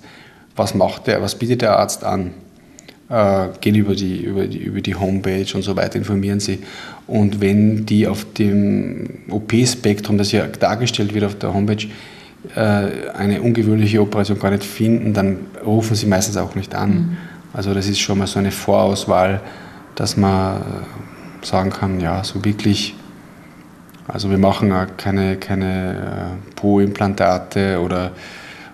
was 0.55 0.73
macht 0.75 1.07
der, 1.07 1.21
was 1.21 1.35
bietet 1.35 1.61
der 1.61 1.77
Arzt 1.77 2.03
an 2.03 2.31
gehen 3.61 3.75
über 3.75 3.95
die, 3.95 4.21
über, 4.23 4.47
die, 4.47 4.57
über 4.57 4.81
die 4.81 4.95
Homepage 4.95 5.45
und 5.53 5.61
so 5.61 5.75
weiter, 5.75 5.97
informieren 5.97 6.39
sie. 6.39 6.59
Und 7.05 7.41
wenn 7.41 7.85
die 7.85 8.07
auf 8.07 8.25
dem 8.33 9.07
OP-Spektrum, 9.29 10.17
das 10.17 10.31
ja 10.31 10.47
dargestellt 10.47 11.13
wird 11.13 11.25
auf 11.25 11.37
der 11.37 11.53
Homepage, 11.53 11.87
äh, 12.55 13.11
eine 13.13 13.41
ungewöhnliche 13.41 14.01
Operation 14.01 14.39
gar 14.39 14.51
nicht 14.51 14.63
finden, 14.63 15.13
dann 15.13 15.37
rufen 15.65 15.95
sie 15.95 16.07
meistens 16.07 16.37
auch 16.37 16.55
nicht 16.55 16.75
an. 16.75 16.89
Mhm. 16.89 17.17
Also 17.53 17.73
das 17.73 17.87
ist 17.87 17.99
schon 17.99 18.17
mal 18.17 18.27
so 18.27 18.39
eine 18.39 18.51
Vorauswahl, 18.51 19.41
dass 19.95 20.17
man 20.17 20.57
äh, 20.61 21.45
sagen 21.45 21.69
kann, 21.69 21.99
ja, 21.99 22.23
so 22.23 22.43
wirklich, 22.43 22.95
also 24.07 24.29
wir 24.29 24.37
machen 24.37 24.73
keine, 24.97 25.37
keine 25.37 25.93
äh, 25.93 26.55
Po-Implantate 26.55 27.79
oder, 27.79 28.11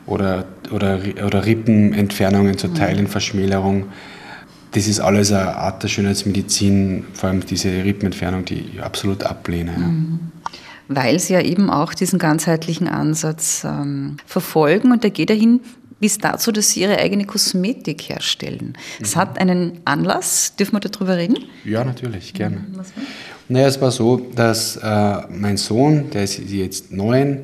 oder, 0.05 0.45
oder, 0.71 0.99
oder 1.25 1.45
Rippenentfernungen 1.45 2.57
zur 2.57 2.71
mhm. 2.71 2.75
Das 4.71 4.87
ist 4.87 4.99
alles 4.99 5.31
eine 5.31 5.55
Art 5.55 5.81
der 5.83 5.87
Schönheitsmedizin, 5.87 7.05
vor 7.13 7.29
allem 7.29 7.45
diese 7.45 7.69
Rippenentfernung, 7.83 8.45
die 8.45 8.71
ich 8.73 8.83
absolut 8.83 9.23
ablehne. 9.23 9.71
Mhm. 9.71 10.19
Weil 10.87 11.19
Sie 11.19 11.33
ja 11.33 11.41
eben 11.41 11.69
auch 11.69 11.93
diesen 11.93 12.17
ganzheitlichen 12.17 12.87
Ansatz 12.87 13.63
ähm, 13.63 14.17
verfolgen 14.25 14.91
und 14.91 15.03
da 15.03 15.09
geht 15.09 15.29
er 15.29 15.35
hin 15.35 15.61
bis 15.99 16.17
dazu, 16.17 16.51
dass 16.51 16.71
Sie 16.71 16.81
Ihre 16.81 16.97
eigene 16.97 17.25
Kosmetik 17.25 18.09
herstellen. 18.09 18.77
Es 18.99 19.15
mhm. 19.15 19.19
hat 19.19 19.39
einen 19.39 19.79
Anlass, 19.85 20.55
dürfen 20.55 20.75
wir 20.75 20.79
darüber 20.79 21.17
reden? 21.17 21.37
Ja, 21.63 21.83
natürlich, 21.83 22.33
gerne. 22.33 22.57
Mhm, 22.57 22.77
was 22.77 22.93
naja, 23.51 23.65
es 23.65 23.81
war 23.81 23.89
so, 23.89 24.17
dass 24.17 24.77
äh, 24.77 25.17
mein 25.29 25.57
Sohn, 25.57 26.11
der 26.11 26.23
ist 26.23 26.37
jetzt 26.37 26.91
neun, 26.91 27.39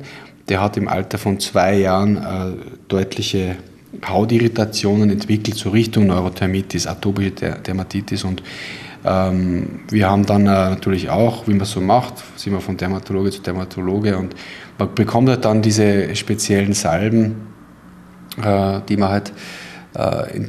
der 0.48 0.62
hat 0.62 0.76
im 0.76 0.86
Alter 0.86 1.18
von 1.18 1.40
zwei 1.40 1.74
Jahren 1.74 2.16
äh, 2.16 2.52
deutliche 2.86 3.56
Hautirritationen 4.06 5.10
entwickelt, 5.10 5.56
so 5.56 5.70
Richtung 5.70 6.06
Neurothermitis, 6.06 6.86
atopische 6.86 7.30
Dermatitis. 7.30 8.24
Und 8.24 8.42
ähm, 9.04 9.80
wir 9.88 10.10
haben 10.10 10.26
dann 10.26 10.42
äh, 10.42 10.70
natürlich 10.70 11.08
auch, 11.10 11.46
wie 11.46 11.54
man 11.54 11.66
so 11.66 11.80
macht, 11.80 12.14
sind 12.36 12.52
wir 12.52 12.60
von 12.60 12.76
Dermatologe 12.76 13.30
zu 13.30 13.40
Dermatologe 13.40 14.16
und 14.16 14.34
man 14.78 14.94
bekommt 14.94 15.28
halt 15.28 15.44
dann 15.44 15.62
diese 15.62 16.14
speziellen 16.16 16.72
Salben, 16.72 17.46
äh, 18.42 18.80
die 18.88 18.96
man 18.96 19.10
halt 19.10 19.32
äh, 19.94 20.40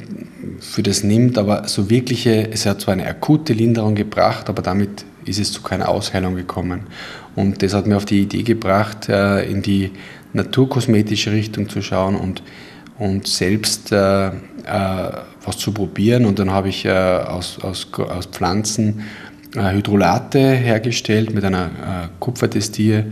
für 0.60 0.82
das 0.82 1.04
nimmt, 1.04 1.38
aber 1.38 1.68
so 1.68 1.90
wirkliche, 1.90 2.50
es 2.52 2.66
hat 2.66 2.82
zwar 2.82 2.94
eine 2.94 3.06
akute 3.06 3.54
Linderung 3.54 3.96
gebracht, 3.96 4.50
aber 4.50 4.62
damit 4.62 5.06
ist 5.26 5.40
es 5.40 5.52
zu 5.52 5.62
keiner 5.62 5.90
Ausheilung 5.90 6.36
gekommen. 6.36 6.82
Und 7.36 7.62
das 7.62 7.74
hat 7.74 7.86
mir 7.86 7.98
auf 7.98 8.06
die 8.06 8.22
Idee 8.22 8.44
gebracht, 8.44 9.08
äh, 9.08 9.44
in 9.44 9.62
die 9.62 9.92
naturkosmetische 10.34 11.32
Richtung 11.32 11.70
zu 11.70 11.82
schauen 11.82 12.16
und 12.16 12.42
und 13.00 13.28
selbst 13.28 13.92
äh, 13.92 14.28
äh, 14.28 14.32
was 15.44 15.58
zu 15.58 15.72
probieren. 15.72 16.26
Und 16.26 16.40
dann 16.40 16.52
habe 16.52 16.70
ich 16.70 16.86
äh, 16.86 16.90
aus, 16.90 17.60
aus, 17.62 17.88
aus 17.94 18.26
Pflanzen 18.28 19.04
äh, 19.56 19.72
Hydrolate 19.74 20.40
hergestellt 20.40 21.34
mit 21.34 21.44
einer 21.44 21.66
äh, 21.66 22.08
Kupferdestie 22.20 23.04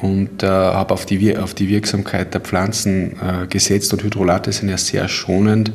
und 0.00 0.42
äh, 0.42 0.46
habe 0.46 0.94
auf 0.94 1.06
die, 1.06 1.36
auf 1.36 1.54
die 1.54 1.68
Wirksamkeit 1.68 2.32
der 2.32 2.40
Pflanzen 2.40 3.16
gesetzt. 3.48 3.92
Und 3.92 4.04
Hydrolate 4.04 4.52
sind 4.52 4.68
ja 4.68 4.78
sehr 4.78 5.08
schonend, 5.08 5.72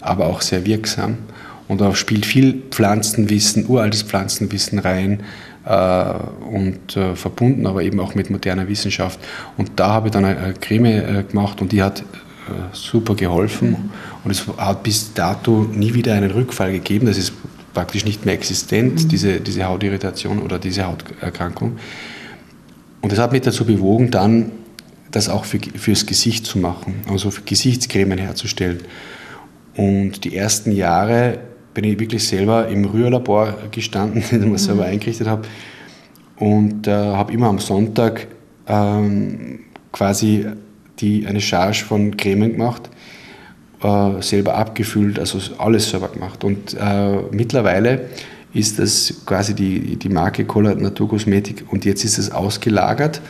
aber 0.00 0.26
auch 0.26 0.40
sehr 0.40 0.64
wirksam. 0.64 1.18
Und 1.66 1.80
da 1.80 1.94
spielt 1.94 2.26
viel 2.26 2.62
Pflanzenwissen, 2.70 3.66
uraltes 3.66 4.02
Pflanzenwissen 4.02 4.78
rein, 4.78 5.22
und 5.64 6.94
äh, 6.94 7.16
verbunden, 7.16 7.66
aber 7.66 7.82
eben 7.82 7.98
auch 7.98 8.14
mit 8.14 8.28
moderner 8.28 8.68
Wissenschaft. 8.68 9.18
Und 9.56 9.70
da 9.76 9.88
habe 9.88 10.08
ich 10.08 10.12
dann 10.12 10.26
eine 10.26 10.52
Creme 10.60 10.84
äh, 10.84 11.24
gemacht 11.24 11.62
und 11.62 11.72
die 11.72 11.82
hat 11.82 12.04
super 12.72 13.14
geholfen. 13.14 13.70
Mhm. 13.70 13.90
Und 14.24 14.30
es 14.30 14.46
hat 14.56 14.82
bis 14.82 15.14
dato 15.14 15.66
nie 15.72 15.94
wieder 15.94 16.14
einen 16.14 16.30
Rückfall 16.30 16.72
gegeben. 16.72 17.06
Das 17.06 17.18
ist 17.18 17.32
praktisch 17.72 18.04
nicht 18.04 18.24
mehr 18.24 18.34
existent, 18.34 19.04
mhm. 19.04 19.08
diese, 19.08 19.40
diese 19.40 19.64
Hautirritation 19.64 20.40
oder 20.40 20.58
diese 20.58 20.86
Hauterkrankung. 20.86 21.76
Und 23.02 23.12
das 23.12 23.18
hat 23.18 23.32
mich 23.32 23.42
dazu 23.42 23.66
bewogen, 23.66 24.10
dann 24.10 24.52
das 25.10 25.28
auch 25.28 25.44
für, 25.44 25.58
fürs 25.58 26.06
Gesicht 26.06 26.46
zu 26.46 26.58
machen, 26.58 27.02
also 27.08 27.30
für 27.30 27.42
Gesichtscremen 27.42 28.18
herzustellen. 28.18 28.80
Und 29.76 30.24
die 30.24 30.36
ersten 30.36 30.72
Jahre 30.72 31.38
bin 31.74 31.84
ich 31.84 31.98
wirklich 31.98 32.26
selber 32.26 32.68
im 32.68 32.84
Rührlabor 32.84 33.58
gestanden, 33.70 34.22
den 34.30 34.44
ich 34.44 34.48
mir 34.48 34.58
selber 34.58 34.84
mhm. 34.84 34.92
eingerichtet 34.92 35.26
habe. 35.26 35.42
Und 36.36 36.86
äh, 36.86 36.92
habe 36.92 37.32
immer 37.32 37.48
am 37.48 37.58
Sonntag 37.58 38.26
ähm, 38.66 39.60
quasi 39.92 40.46
die, 41.00 41.26
eine 41.26 41.40
Charge 41.40 41.84
von 41.84 42.16
Cremen 42.16 42.52
gemacht, 42.52 42.88
äh, 43.82 44.22
selber 44.22 44.54
abgefüllt, 44.54 45.18
also 45.18 45.38
alles 45.58 45.90
selber 45.90 46.08
gemacht. 46.08 46.44
Und 46.44 46.74
äh, 46.74 47.18
mittlerweile 47.30 48.08
ist 48.52 48.78
das 48.78 49.22
quasi 49.26 49.54
die, 49.54 49.96
die 49.96 50.08
Marke 50.08 50.44
Color 50.44 50.76
Naturkosmetik 50.76 51.64
und 51.70 51.84
jetzt 51.84 52.04
ist 52.04 52.18
es 52.18 52.30
ausgelagert. 52.30 53.20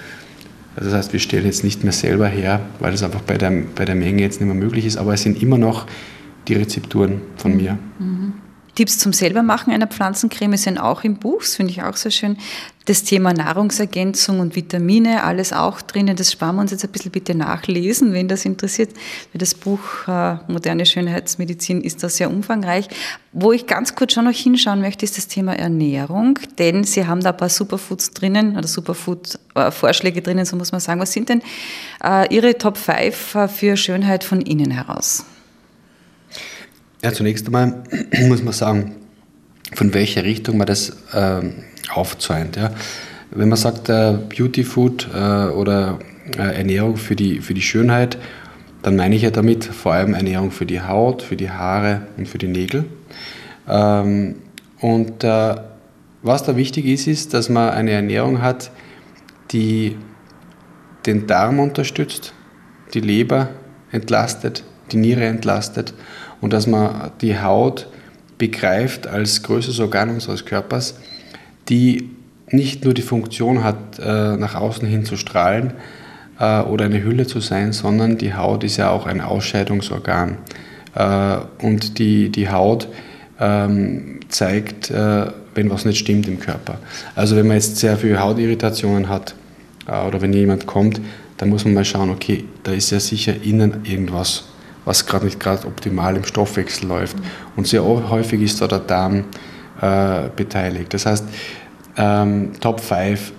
Also 0.77 0.91
das 0.91 0.99
heißt, 0.99 1.13
wir 1.13 1.21
stellen 1.21 1.47
jetzt 1.47 1.65
nicht 1.65 1.83
mehr 1.85 1.93
selber 1.93 2.27
her, 2.27 2.61
weil 2.81 2.93
das 2.93 3.03
einfach 3.03 3.23
bei 3.23 3.39
der, 3.39 3.53
bei 3.75 3.85
der 3.85 3.95
Menge 3.95 4.23
jetzt 4.23 4.41
nicht 4.41 4.47
mehr 4.47 4.57
möglich 4.57 4.85
ist, 4.85 4.97
aber 4.97 5.15
es 5.15 5.23
sind 5.23 5.41
immer 5.41 5.57
noch 5.57 5.87
die 6.49 6.55
Rezepturen 6.55 7.23
von 7.37 7.57
mir. 7.57 7.79
Mhm. 7.99 8.24
Tipps 8.75 8.99
zum 8.99 9.13
Selbermachen 9.13 9.73
einer 9.73 9.87
Pflanzencreme 9.87 10.57
sind 10.57 10.79
auch 10.79 11.05
im 11.05 11.17
Buch, 11.17 11.41
das 11.41 11.57
finde 11.57 11.73
ich 11.73 11.83
auch 11.83 11.97
sehr 11.97 12.11
schön. 12.11 12.37
Das 12.87 13.03
Thema 13.03 13.33
Nahrungsergänzung 13.33 14.41
und 14.41 14.57
Vitamine, 14.57 15.25
alles 15.25 15.55
auch 15.55 15.81
drinnen. 15.81 16.17
Das 16.17 16.31
sparen 16.31 16.57
wir 16.57 16.61
uns 16.61 16.71
jetzt 16.71 16.85
ein 16.85 16.91
bisschen 16.91 17.13
bitte 17.13 17.35
nachlesen, 17.35 18.13
wenn 18.13 18.29
das 18.29 18.45
interessiert. 18.45 18.91
Das 19.33 19.55
Buch 19.55 20.07
äh, 20.07 20.37
Moderne 20.49 20.85
Schönheitsmedizin 20.85 21.81
ist 21.81 22.03
da 22.03 22.11
sehr 22.11 22.31
umfangreich. 22.31 22.89
Wo 23.33 23.53
ich 23.53 23.67
ganz 23.67 23.95
kurz 23.95 24.13
schon 24.13 24.27
noch 24.27 24.35
hinschauen 24.35 24.83
möchte, 24.83 25.07
ist 25.07 25.17
das 25.17 25.29
Thema 25.29 25.57
Ernährung. 25.57 26.39
Denn 26.59 26.85
Sie 26.85 27.07
haben 27.07 27.23
da 27.23 27.31
ein 27.31 27.37
paar 27.39 27.49
Superfoods 27.49 28.11
drinnen 28.11 28.55
oder 28.59 28.69
Superfood-Vorschläge 28.69 30.21
drinnen, 30.21 30.45
so 30.45 30.57
muss 30.57 30.73
man 30.73 30.83
sagen. 30.83 31.01
Was 31.01 31.13
sind 31.13 31.31
denn 31.31 31.41
äh, 32.05 32.35
Ihre 32.35 32.59
Top 32.59 32.77
5 32.77 33.35
äh, 33.35 33.49
für 33.49 33.79
Schönheit 33.79 34.25
von 34.25 34.43
innen 34.43 34.71
heraus? 34.71 35.25
Ja, 37.05 37.13
zunächst 37.13 37.45
einmal 37.45 37.83
muss 38.29 38.43
man 38.43 38.55
sagen, 38.55 38.93
von 39.75 39.93
welcher 39.93 40.25
Richtung 40.25 40.57
man 40.57 40.67
das 40.67 40.89
äh, 41.13 41.43
aufzäunt. 41.93 42.57
Ja. 42.57 42.71
Wenn 43.31 43.51
man 43.51 43.59
sagt 43.59 43.91
äh, 43.91 44.17
Beauty 44.35 44.65
Food 44.65 45.11
äh, 45.15 45.19
oder 45.19 45.99
äh, 46.39 46.57
Ernährung 46.57 46.97
für 46.97 47.15
die, 47.15 47.43
für 47.43 47.53
die 47.53 47.61
Schönheit, 47.61 48.17
dann 48.81 48.97
meine 48.97 49.17
ich 49.17 49.21
ja 49.21 49.31
damit 49.31 49.67
vor 49.67 49.93
allem 49.93 50.15
Ernährung 50.15 50.51
für 50.51 50.65
die 50.65 50.81
Haut, 50.81 51.21
für 51.21 51.37
die 51.37 51.51
Haare 51.51 52.07
und 52.17 52.27
für 52.27 52.39
die 52.39 52.49
Nägel. 52.49 52.87
Ähm, 53.69 54.37
und 54.81 55.25
äh, 55.25 55.57
was 56.23 56.45
da 56.45 56.57
wichtig 56.57 56.87
ist, 56.87 57.07
ist, 57.07 57.35
dass 57.35 57.51
man 57.51 57.69
eine 57.69 57.91
Ernährung 57.91 58.41
hat, 58.41 58.71
die 59.51 59.99
den 61.05 61.27
Darm 61.27 61.61
unterstützt, 61.61 62.33
die 62.95 63.01
Leber 63.01 63.51
entlastet, 63.93 64.65
die 64.91 64.97
Niere 64.97 65.27
entlastet 65.27 65.93
und 66.45 66.53
dass 66.53 66.67
man 66.67 67.11
die 67.23 67.41
Haut 67.41 67.87
begreift 68.37 69.07
als 69.07 69.43
größtes 69.45 69.81
Organ 69.81 70.11
unseres 70.11 70.45
Körpers, 70.45 70.95
die 71.71 72.11
nicht 72.49 72.85
nur 72.85 72.93
die 72.93 73.01
Funktion 73.01 73.65
hat, 73.65 73.99
äh, 73.99 74.37
nach 74.37 74.55
außen 74.55 74.87
hin 74.87 75.07
zu 75.07 75.17
strahlen 75.17 75.73
äh, 76.39 76.61
oder 76.61 76.85
eine 76.85 77.03
Hülle 77.03 77.27
zu 77.27 77.41
sein, 77.41 77.73
sondern 77.73 78.19
die 78.19 78.35
Haut 78.35 78.63
ist 78.63 78.77
ja 78.77 78.91
auch 78.91 79.07
ein 79.07 79.23
Ausscheidungsorgan. 79.23 80.37
Äh, 80.95 81.37
und 81.63 81.99
die, 81.99 82.29
die 82.29 82.51
Haut 82.51 82.89
ähm, 83.41 84.21
zeigt, 84.29 84.93
wenn 84.93 85.71
was 85.71 85.87
nicht 85.87 85.99
stimmt 85.99 86.29
im 86.29 86.41
Körper. 86.41 86.77
Also 87.15 87.37
wenn 87.37 87.47
man 87.47 87.57
jetzt 87.57 87.79
sehr 87.79 87.97
viele 87.97 88.21
Hautirritationen 88.21 89.09
hat 89.09 89.35
oder 89.87 90.21
wenn 90.21 90.33
jemand 90.35 90.67
kommt, 90.67 91.01
dann 91.39 91.49
muss 91.49 91.65
man 91.65 91.73
mal 91.73 91.85
schauen, 91.85 92.11
okay, 92.11 92.45
da 92.65 92.73
ist 92.73 92.91
ja 92.91 93.01
sicher 93.01 93.35
innen 93.43 93.85
irgendwas 93.85 94.45
was 94.85 95.07
gerade 95.07 95.25
nicht 95.25 95.41
gerade 95.41 95.67
optimal 95.67 96.17
im 96.17 96.25
Stoffwechsel 96.25 96.89
läuft. 96.89 97.17
Und 97.57 97.67
sehr 97.67 97.85
häufig 97.85 98.41
ist 98.43 98.61
da 98.61 98.67
der 98.67 98.81
Darm 98.81 99.25
äh, 99.81 100.29
beteiligt. 100.35 100.93
Das 100.95 101.07
heißt, 101.07 101.25
ähm, 101.97 102.53
Top 102.61 102.81
5, 102.81 103.33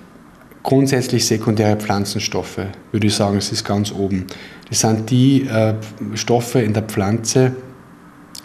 grundsätzlich 0.63 1.25
sekundäre 1.25 1.75
Pflanzenstoffe, 1.75 2.59
würde 2.91 3.07
ich 3.07 3.13
sagen, 3.13 3.37
es 3.37 3.51
ist 3.51 3.63
ganz 3.63 3.91
oben. 3.91 4.25
Das 4.69 4.79
sind 4.79 5.09
die 5.09 5.47
äh, 5.47 5.75
Stoffe 6.15 6.61
in 6.61 6.73
der 6.73 6.83
Pflanze, 6.83 7.55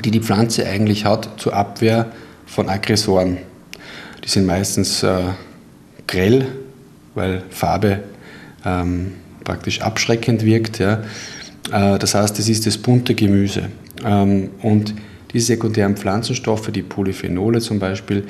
die 0.05 0.11
die 0.11 0.21
Pflanze 0.21 0.67
eigentlich 0.67 1.05
hat 1.05 1.29
zur 1.39 1.55
Abwehr 1.55 2.13
von 2.47 2.69
Aggressoren. 2.69 3.39
Die 4.25 4.29
sind 4.29 4.45
meistens 4.45 5.03
äh, 5.03 5.21
grell, 6.07 6.47
weil 7.15 7.43
Farbe 7.51 8.01
ähm, 8.65 9.13
praktisch 9.45 9.81
abschreckend 9.81 10.45
wirkt. 10.45 10.79
Ja. 10.79 11.03
Äh, 11.73 11.99
das 11.99 12.15
heißt, 12.15 12.39
es 12.39 12.49
ist 12.49 12.67
das 12.67 12.79
bunte 12.79 13.15
Gemüse. 13.15 13.69
Ähm, 14.05 14.51
und 14.63 14.95
diese 15.33 15.47
sekundären 15.47 15.97
Pflanzenstoffe, 15.97 16.71
die 16.73 16.83
Polyphenole 16.83 17.61
zum 17.61 17.79
Beispiel, 17.79 18.25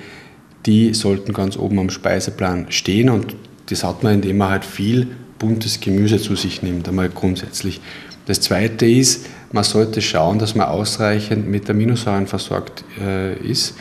die 0.67 0.93
sollten 0.93 1.33
ganz 1.33 1.57
oben 1.57 1.79
am 1.79 1.91
Speiseplan 1.91 2.67
stehen 2.71 3.09
und 3.09 3.35
das 3.71 3.85
hat 3.85 4.03
man, 4.03 4.15
indem 4.15 4.39
man 4.39 4.51
halt 4.51 4.65
viel 4.65 5.07
buntes 5.39 5.81
Gemüse 5.81 6.19
zu 6.19 6.37
sich 6.37 6.63
nimmt, 6.63 6.89
einmal 6.89 7.09
grundsätzlich. 7.09 7.81
Das 8.27 8.41
zweite 8.41 8.87
ist, 8.87 9.27
man 9.53 9.65
sollte 9.65 10.03
schauen, 10.03 10.39
dass 10.39 10.55
man 10.55 10.69
ausreichend 10.69 11.49
mit 11.49 11.69
Aminosäuren 11.71 12.27
versorgt 12.27 12.85
äh, 13.01 13.35
ist. 13.39 13.75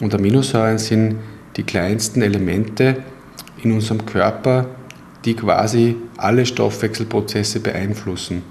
Und 0.00 0.14
Aminosäuren 0.14 0.78
sind 0.78 1.16
die 1.56 1.62
kleinsten 1.62 2.20
Elemente 2.20 2.96
in 3.62 3.72
unserem 3.72 4.04
Körper, 4.04 4.66
die 5.24 5.34
quasi 5.34 5.96
alle 6.16 6.44
Stoffwechselprozesse 6.44 7.60
beeinflussen. 7.60 8.42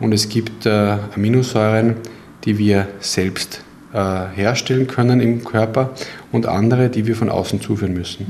Und 0.00 0.12
es 0.12 0.28
gibt 0.28 0.66
äh, 0.66 0.96
Aminosäuren, 1.14 1.96
die 2.44 2.58
wir 2.58 2.88
selbst 3.00 3.62
äh, 3.92 4.26
herstellen 4.34 4.86
können 4.86 5.20
im 5.20 5.44
Körper 5.44 5.90
und 6.32 6.46
andere, 6.46 6.90
die 6.90 7.06
wir 7.06 7.16
von 7.16 7.30
außen 7.30 7.60
zuführen 7.60 7.94
müssen. 7.94 8.26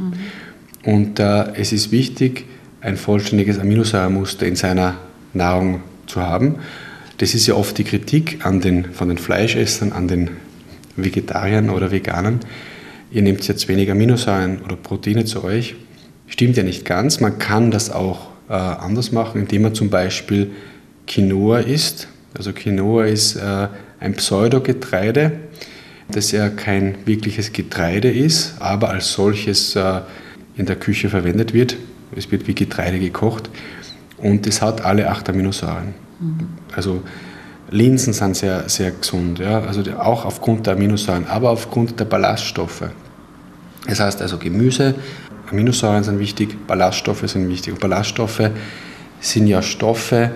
Mhm. 0.84 0.92
Und 0.92 1.18
äh, 1.18 1.52
es 1.54 1.72
ist 1.72 1.90
wichtig, 1.90 2.44
ein 2.80 2.96
vollständiges 2.96 3.58
Aminosäuremuster 3.58 4.46
in 4.46 4.54
seiner 4.54 4.94
Nahrung 5.34 5.82
zu 6.06 6.22
haben. 6.22 6.56
Das 7.18 7.34
ist 7.34 7.46
ja 7.46 7.54
oft 7.54 7.76
die 7.78 7.84
Kritik 7.84 8.44
an 8.44 8.60
den, 8.60 8.92
von 8.92 9.08
den 9.08 9.18
Fleischessern, 9.18 9.92
an 9.92 10.06
den 10.06 10.30
Vegetariern 10.96 11.70
oder 11.70 11.90
Veganern. 11.90 12.40
Ihr 13.10 13.22
nehmt 13.22 13.46
jetzt 13.48 13.68
weniger 13.68 13.92
Aminosäuren 13.92 14.62
oder 14.62 14.76
Proteine 14.76 15.24
zu 15.24 15.42
euch. 15.42 15.74
Stimmt 16.28 16.56
ja 16.56 16.62
nicht 16.62 16.84
ganz. 16.84 17.20
Man 17.20 17.38
kann 17.38 17.70
das 17.70 17.90
auch 17.90 18.28
äh, 18.48 18.52
anders 18.52 19.12
machen, 19.12 19.40
indem 19.40 19.62
man 19.62 19.74
zum 19.74 19.90
Beispiel 19.90 20.50
Quinoa 21.06 21.60
ist. 21.60 22.08
Also 22.36 22.52
Quinoa 22.52 23.06
ist 23.06 23.36
äh, 23.36 23.68
ein 24.00 24.14
Pseudogetreide, 24.14 25.32
das 26.08 26.32
ja 26.32 26.48
kein 26.48 26.96
wirkliches 27.04 27.52
Getreide 27.52 28.10
ist, 28.10 28.54
aber 28.60 28.90
als 28.90 29.12
solches 29.12 29.74
äh, 29.76 30.00
in 30.56 30.66
der 30.66 30.76
Küche 30.76 31.08
verwendet 31.08 31.52
wird. 31.54 31.76
Es 32.14 32.30
wird 32.30 32.46
wie 32.46 32.54
Getreide 32.54 32.98
gekocht 32.98 33.50
und 34.18 34.46
es 34.46 34.62
hat 34.62 34.84
alle 34.84 35.10
acht 35.10 35.28
Aminosäuren. 35.28 35.94
Mhm. 36.20 36.48
Also 36.74 37.02
Linsen 37.70 38.12
sind 38.12 38.36
sehr, 38.36 38.68
sehr 38.68 38.92
gesund, 38.92 39.38
ja? 39.38 39.60
also 39.60 39.82
auch 39.98 40.24
aufgrund 40.24 40.66
der 40.66 40.74
Aminosäuren, 40.74 41.26
aber 41.26 41.50
aufgrund 41.50 41.98
der 41.98 42.04
Ballaststoffe. 42.04 42.84
Das 43.86 44.00
heißt 44.00 44.22
also 44.22 44.38
Gemüse, 44.38 44.94
Aminosäuren 45.50 46.04
sind 46.04 46.18
wichtig, 46.18 46.56
Ballaststoffe 46.66 47.28
sind 47.28 47.48
wichtig. 47.48 47.72
Und 47.72 47.80
Ballaststoffe 47.80 48.50
sind 49.20 49.46
ja 49.46 49.62
Stoffe, 49.62 50.32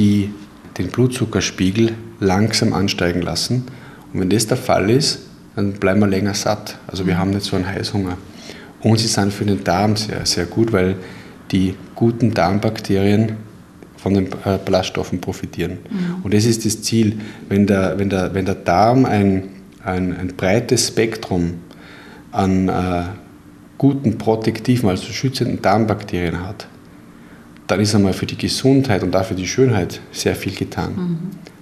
die 0.00 0.30
den 0.78 0.88
Blutzuckerspiegel 0.88 1.92
langsam 2.20 2.72
ansteigen 2.72 3.20
lassen. 3.20 3.66
Und 4.12 4.20
wenn 4.20 4.30
das 4.30 4.46
der 4.46 4.56
Fall 4.56 4.88
ist, 4.88 5.20
dann 5.56 5.74
bleiben 5.74 6.00
wir 6.00 6.06
länger 6.06 6.32
satt. 6.32 6.78
Also 6.86 7.06
wir 7.06 7.18
haben 7.18 7.30
nicht 7.30 7.44
so 7.44 7.56
einen 7.56 7.66
Heißhunger. 7.66 8.16
Und 8.80 8.98
sie 8.98 9.08
sind 9.08 9.32
für 9.32 9.44
den 9.44 9.62
Darm 9.62 9.96
sehr, 9.96 10.24
sehr 10.24 10.46
gut, 10.46 10.72
weil 10.72 10.96
die 11.50 11.74
guten 11.94 12.32
Darmbakterien 12.32 13.36
von 13.98 14.14
den 14.14 14.28
äh, 14.44 14.58
Ballaststoffen 14.64 15.20
profitieren. 15.20 15.72
Mhm. 15.90 16.22
Und 16.22 16.32
das 16.32 16.46
ist 16.46 16.64
das 16.64 16.80
Ziel. 16.80 17.20
Wenn 17.50 17.66
der, 17.66 17.98
wenn 17.98 18.08
der, 18.08 18.32
wenn 18.32 18.46
der 18.46 18.54
Darm 18.54 19.04
ein, 19.04 19.50
ein, 19.84 20.16
ein 20.16 20.28
breites 20.28 20.88
Spektrum 20.88 21.56
an 22.32 22.68
äh, 22.70 23.02
guten, 23.76 24.16
protektiven, 24.16 24.88
also 24.88 25.12
schützenden 25.12 25.60
Darmbakterien 25.60 26.46
hat, 26.46 26.66
dann 27.70 27.80
ist 27.80 27.94
einmal 27.94 28.12
für 28.12 28.26
die 28.26 28.36
Gesundheit 28.36 29.02
und 29.02 29.14
auch 29.14 29.24
für 29.24 29.34
die 29.34 29.46
Schönheit 29.46 30.00
sehr 30.10 30.34
viel 30.34 30.54
getan. 30.54 30.94
Mhm. 30.96 31.18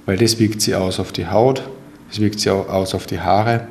Weil 0.07 0.16
das 0.16 0.38
wirkt 0.38 0.62
sie 0.62 0.75
aus 0.75 0.99
auf 1.01 1.12
die 1.12 1.27
Haut, 1.27 1.62
das 2.09 2.21
wirkt 2.21 2.40
sie 2.40 2.51
aus 2.51 2.94
auf 2.94 3.07
die 3.07 3.21
Haare, 3.21 3.66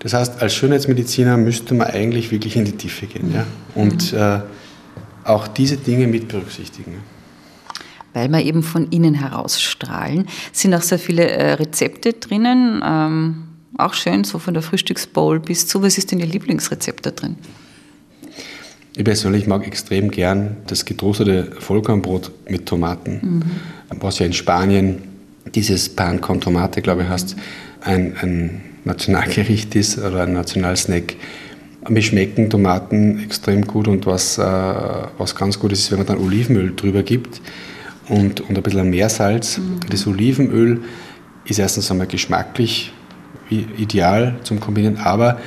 Das 0.00 0.14
heißt, 0.14 0.42
als 0.42 0.54
Schönheitsmediziner 0.54 1.36
müsste 1.36 1.74
man 1.74 1.86
eigentlich 1.86 2.32
wirklich 2.32 2.56
in 2.56 2.64
die 2.64 2.72
Tiefe 2.72 3.06
gehen 3.06 3.32
ja? 3.32 3.46
und 3.76 4.12
mhm. 4.12 4.18
äh, 4.18 4.40
auch 5.24 5.46
diese 5.46 5.76
Dinge 5.76 6.08
mit 6.08 6.26
berücksichtigen. 6.26 6.96
Weil 8.12 8.28
wir 8.28 8.42
eben 8.42 8.64
von 8.64 8.88
innen 8.88 9.14
heraus 9.14 9.60
strahlen, 9.62 10.26
sind 10.50 10.74
auch 10.74 10.82
sehr 10.82 10.98
viele 10.98 11.30
äh, 11.30 11.52
Rezepte 11.52 12.14
drinnen. 12.14 12.82
Ähm, 12.84 13.44
auch 13.78 13.94
schön, 13.94 14.24
so 14.24 14.38
von 14.40 14.54
der 14.54 14.62
Frühstücksbowl 14.62 15.38
bis 15.38 15.68
zu. 15.68 15.80
Was 15.82 15.96
ist 15.96 16.10
denn 16.10 16.18
Ihr 16.18 16.26
Lieblingsrezept 16.26 17.06
da 17.06 17.12
drin? 17.12 17.36
Ich 18.94 19.04
persönlich 19.04 19.46
mag 19.46 19.66
extrem 19.66 20.10
gern 20.10 20.56
das 20.66 20.84
getrocknete 20.84 21.50
Vollkornbrot 21.58 22.30
mit 22.48 22.66
Tomaten, 22.66 23.20
mhm. 23.22 23.42
was 24.00 24.18
ja 24.18 24.26
in 24.26 24.34
Spanien 24.34 25.02
dieses 25.54 25.88
Pan 25.88 26.20
con 26.20 26.40
Tomate, 26.40 26.82
glaube 26.82 27.02
ich, 27.02 27.08
heißt, 27.08 27.36
ein, 27.80 28.16
ein 28.20 28.60
Nationalgericht 28.84 29.74
ist 29.74 29.98
oder 29.98 30.22
ein 30.22 30.34
Nationalsnack. 30.34 31.14
Mir 31.88 32.02
schmecken 32.02 32.48
Tomaten 32.48 33.22
extrem 33.24 33.66
gut 33.66 33.88
und 33.88 34.06
was, 34.06 34.38
äh, 34.38 34.42
was 34.42 35.34
ganz 35.34 35.58
gut 35.58 35.72
ist, 35.72 35.80
ist, 35.80 35.90
wenn 35.90 35.98
man 35.98 36.06
dann 36.06 36.18
Olivenöl 36.18 36.74
drüber 36.76 37.02
gibt 37.02 37.40
und, 38.08 38.40
und 38.40 38.56
ein 38.56 38.62
bisschen 38.62 38.90
Meersalz. 38.90 39.58
Mhm. 39.58 39.80
Das 39.90 40.06
Olivenöl 40.06 40.82
ist 41.44 41.58
erstens 41.58 41.90
einmal 41.90 42.06
geschmacklich 42.06 42.92
ideal 43.50 44.36
zum 44.44 44.60
Kombinieren, 44.60 44.98
aber 44.98 45.38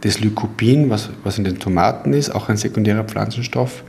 das 0.00 0.20
Lycopin, 0.20 0.90
was, 0.90 1.10
was 1.24 1.38
in 1.38 1.44
den 1.44 1.58
Tomaten 1.58 2.12
ist, 2.12 2.30
auch 2.30 2.48
ein 2.48 2.56
sekundärer 2.56 3.04
Pflanzenstoff, 3.04 3.82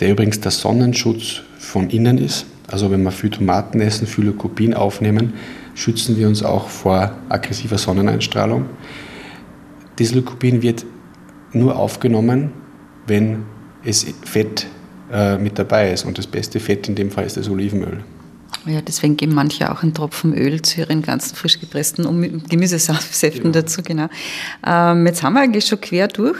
der 0.00 0.10
übrigens 0.10 0.40
der 0.40 0.50
Sonnenschutz 0.50 1.42
von 1.58 1.90
innen 1.90 2.18
ist. 2.18 2.46
Also 2.68 2.90
wenn 2.90 3.02
wir 3.02 3.12
viel 3.12 3.30
Tomaten 3.30 3.80
essen, 3.80 4.06
viel 4.06 4.24
Lycopin 4.26 4.74
aufnehmen, 4.74 5.34
schützen 5.74 6.16
wir 6.16 6.26
uns 6.26 6.42
auch 6.42 6.68
vor 6.68 7.12
aggressiver 7.28 7.78
Sonneneinstrahlung. 7.78 8.66
Das 9.96 10.12
Lycopin 10.12 10.62
wird 10.62 10.84
nur 11.52 11.76
aufgenommen, 11.76 12.52
wenn 13.06 13.44
es 13.84 14.06
Fett 14.24 14.66
äh, 15.12 15.38
mit 15.38 15.58
dabei 15.58 15.92
ist. 15.92 16.04
Und 16.04 16.18
das 16.18 16.26
beste 16.26 16.58
Fett 16.58 16.88
in 16.88 16.96
dem 16.96 17.10
Fall 17.10 17.24
ist 17.24 17.36
das 17.36 17.48
Olivenöl. 17.48 18.02
Ja, 18.66 18.80
deswegen 18.80 19.16
geben 19.16 19.34
manche 19.34 19.70
auch 19.70 19.82
einen 19.82 19.94
Tropfen 19.94 20.34
Öl 20.34 20.60
zu 20.60 20.80
ihren 20.80 21.02
ganzen 21.02 21.36
frisch 21.36 21.60
gepressten 21.60 22.42
Gemüsesäften 22.48 23.52
genau. 23.52 23.52
dazu, 23.52 23.82
genau. 23.82 24.08
Ähm, 24.66 25.06
jetzt 25.06 25.22
haben 25.22 25.34
wir 25.34 25.42
eigentlich 25.42 25.66
schon 25.66 25.80
quer 25.80 26.08
durch 26.08 26.38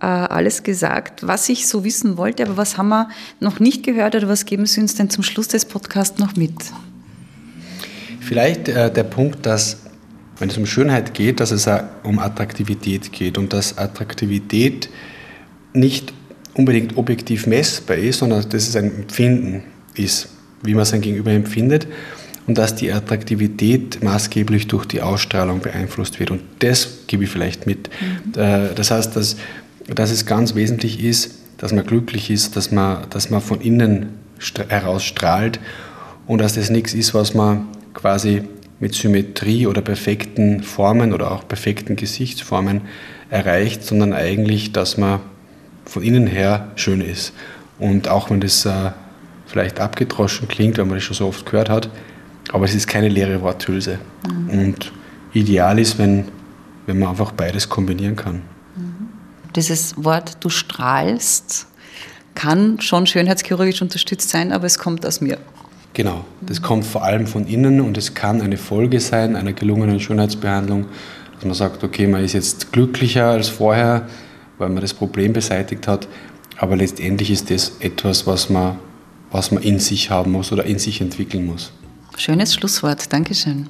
äh, 0.00 0.06
alles 0.06 0.62
gesagt, 0.62 1.26
was 1.26 1.48
ich 1.48 1.68
so 1.68 1.84
wissen 1.84 2.16
wollte, 2.16 2.44
aber 2.44 2.56
was 2.56 2.76
haben 2.76 2.88
wir 2.88 3.08
noch 3.40 3.60
nicht 3.60 3.84
gehört 3.84 4.14
oder 4.16 4.28
was 4.28 4.44
geben 4.44 4.66
Sie 4.66 4.80
uns 4.80 4.96
denn 4.96 5.08
zum 5.08 5.22
Schluss 5.22 5.48
des 5.48 5.64
Podcasts 5.64 6.18
noch 6.18 6.34
mit? 6.36 6.52
Vielleicht 8.20 8.68
äh, 8.68 8.92
der 8.92 9.04
Punkt, 9.04 9.46
dass 9.46 9.78
wenn 10.38 10.50
es 10.50 10.58
um 10.58 10.66
Schönheit 10.66 11.14
geht, 11.14 11.40
dass 11.40 11.50
es 11.50 11.66
auch 11.68 11.82
um 12.02 12.18
Attraktivität 12.18 13.12
geht 13.12 13.38
und 13.38 13.52
dass 13.52 13.78
Attraktivität 13.78 14.90
nicht 15.72 16.12
unbedingt 16.54 16.96
objektiv 16.96 17.46
messbar 17.46 17.96
ist, 17.96 18.18
sondern 18.18 18.42
dass 18.42 18.68
es 18.68 18.76
ein 18.76 18.94
Empfinden 18.94 19.62
ist 19.94 20.28
wie 20.62 20.74
man 20.74 20.84
sein 20.84 21.00
Gegenüber 21.00 21.30
empfindet 21.30 21.86
und 22.46 22.58
dass 22.58 22.74
die 22.74 22.92
Attraktivität 22.92 24.02
maßgeblich 24.02 24.68
durch 24.68 24.86
die 24.86 25.02
Ausstrahlung 25.02 25.60
beeinflusst 25.60 26.20
wird. 26.20 26.30
Und 26.30 26.42
das 26.60 27.06
gebe 27.06 27.24
ich 27.24 27.30
vielleicht 27.30 27.66
mit. 27.66 27.90
Mhm. 28.00 28.40
Äh, 28.40 28.74
das 28.74 28.90
heißt, 28.90 29.16
dass, 29.16 29.36
dass 29.92 30.10
es 30.10 30.26
ganz 30.26 30.54
wesentlich 30.54 31.02
ist, 31.02 31.38
dass 31.58 31.72
man 31.72 31.86
glücklich 31.86 32.30
ist, 32.30 32.56
dass 32.56 32.70
man, 32.70 33.08
dass 33.10 33.30
man 33.30 33.40
von 33.40 33.60
innen 33.60 34.10
heraus 34.68 35.04
strahlt 35.04 35.58
und 36.26 36.40
dass 36.40 36.54
das 36.54 36.70
nichts 36.70 36.92
ist, 36.92 37.14
was 37.14 37.34
man 37.34 37.68
quasi 37.94 38.42
mit 38.78 38.94
Symmetrie 38.94 39.66
oder 39.66 39.80
perfekten 39.80 40.62
Formen 40.62 41.14
oder 41.14 41.32
auch 41.32 41.48
perfekten 41.48 41.96
Gesichtsformen 41.96 42.82
erreicht, 43.30 43.82
sondern 43.82 44.12
eigentlich, 44.12 44.72
dass 44.72 44.98
man 44.98 45.20
von 45.86 46.02
innen 46.02 46.26
her 46.26 46.68
schön 46.76 47.00
ist. 47.00 47.32
Und 47.78 48.08
auch 48.08 48.30
wenn 48.30 48.40
das 48.40 48.66
äh, 48.66 48.90
vielleicht 49.46 49.80
abgedroschen 49.80 50.48
klingt, 50.48 50.78
wenn 50.78 50.88
man 50.88 50.96
das 50.96 51.04
schon 51.04 51.16
so 51.16 51.26
oft 51.26 51.46
gehört 51.46 51.68
hat, 51.68 51.88
aber 52.52 52.64
es 52.64 52.74
ist 52.74 52.86
keine 52.86 53.08
leere 53.08 53.40
Worthülse. 53.42 53.98
Mhm. 54.28 54.58
Und 54.58 54.92
ideal 55.32 55.78
ist, 55.78 55.98
wenn, 55.98 56.26
wenn 56.86 56.98
man 56.98 57.10
einfach 57.10 57.32
beides 57.32 57.68
kombinieren 57.68 58.16
kann. 58.16 58.42
Mhm. 58.76 59.08
Dieses 59.54 60.02
Wort, 60.02 60.38
du 60.40 60.48
strahlst, 60.48 61.68
kann 62.34 62.80
schon 62.80 63.06
schönheitschirurgisch 63.06 63.82
unterstützt 63.82 64.28
sein, 64.28 64.52
aber 64.52 64.66
es 64.66 64.78
kommt 64.78 65.06
aus 65.06 65.20
mir. 65.20 65.38
Genau, 65.94 66.26
das 66.42 66.60
kommt 66.60 66.84
vor 66.84 67.04
allem 67.04 67.26
von 67.26 67.46
innen 67.46 67.80
und 67.80 67.96
es 67.96 68.12
kann 68.12 68.42
eine 68.42 68.58
Folge 68.58 69.00
sein 69.00 69.34
einer 69.34 69.54
gelungenen 69.54 69.98
Schönheitsbehandlung, 69.98 70.84
dass 71.34 71.44
man 71.44 71.54
sagt, 71.54 71.82
okay, 71.82 72.06
man 72.06 72.22
ist 72.22 72.34
jetzt 72.34 72.70
glücklicher 72.70 73.28
als 73.28 73.48
vorher, 73.48 74.06
weil 74.58 74.68
man 74.68 74.82
das 74.82 74.92
Problem 74.92 75.32
beseitigt 75.32 75.88
hat, 75.88 76.06
aber 76.58 76.76
letztendlich 76.76 77.30
ist 77.30 77.50
das 77.50 77.72
etwas, 77.80 78.26
was 78.26 78.50
man 78.50 78.76
was 79.30 79.50
man 79.50 79.62
in 79.62 79.78
sich 79.78 80.10
haben 80.10 80.32
muss 80.32 80.52
oder 80.52 80.64
in 80.64 80.78
sich 80.78 81.00
entwickeln 81.00 81.46
muss. 81.46 81.72
Schönes 82.16 82.54
Schlusswort. 82.54 83.12
Dankeschön. 83.12 83.68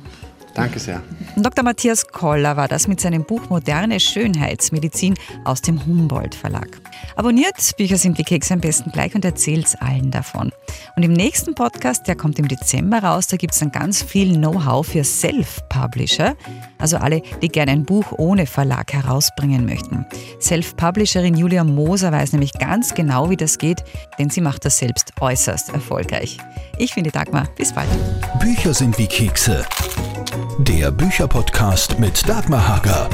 Danke 0.57 0.79
sehr. 0.79 1.03
Dr. 1.37 1.63
Matthias 1.63 2.07
Koller 2.07 2.57
war 2.57 2.67
das 2.67 2.89
mit 2.89 2.99
seinem 2.99 3.25
Buch 3.25 3.51
Moderne 3.51 4.01
Schönheitsmedizin 4.01 5.15
aus 5.45 5.61
dem 5.61 5.85
Humboldt 5.85 6.35
Verlag. 6.35 6.81
Abonniert 7.15 7.77
Bücher 7.77 7.99
sind 7.99 8.17
wie 8.17 8.23
Keks 8.23 8.51
am 8.51 8.61
besten 8.61 8.91
gleich 8.91 9.15
und 9.15 9.23
erzählt 9.23 9.67
allen 9.81 10.11
davon. 10.11 10.51
Und 10.97 11.03
im 11.03 11.13
nächsten 11.13 11.55
Podcast, 11.55 12.09
der 12.09 12.17
kommt 12.17 12.39
im 12.39 12.49
Dezember 12.49 13.01
raus, 13.03 13.27
da 13.27 13.37
gibt 13.37 13.53
es 13.53 13.61
dann 13.61 13.71
ganz 13.71 14.03
viel 14.03 14.35
Know-how 14.35 14.87
für 14.87 15.05
Self-Publisher, 15.05 16.37
also 16.79 16.97
alle, 16.97 17.21
die 17.43 17.49
gerne 17.49 17.73
ein 17.73 17.85
Buch 17.85 18.13
ohne 18.13 18.47
Verlag 18.47 18.95
herausbringen 18.95 19.67
möchten. 19.67 20.07
Self-Publisherin 20.41 21.37
Julia 21.37 21.65
Moser 21.65 22.13
weiß 22.13 22.33
nämlich 22.33 22.53
ganz 22.53 22.95
genau, 22.95 23.29
wie 23.29 23.37
das 23.37 23.59
geht, 23.59 23.85
denn 24.19 24.31
sie 24.31 24.41
macht 24.41 24.65
das 24.65 24.79
selbst 24.79 25.13
äußerst 25.21 25.69
erfolgreich. 25.69 26.39
Ich 26.79 26.95
finde 26.95 27.11
Dagmar, 27.11 27.47
bis 27.57 27.75
bald. 27.75 27.89
Bücher 28.41 28.73
sind 28.73 28.99
wie 28.99 29.07
Kekse. 29.07 29.67
Der 30.59 30.91
Bücherpodcast 30.91 31.99
mit 31.99 32.29
Dagmar 32.29 32.69
Hager. 32.69 33.09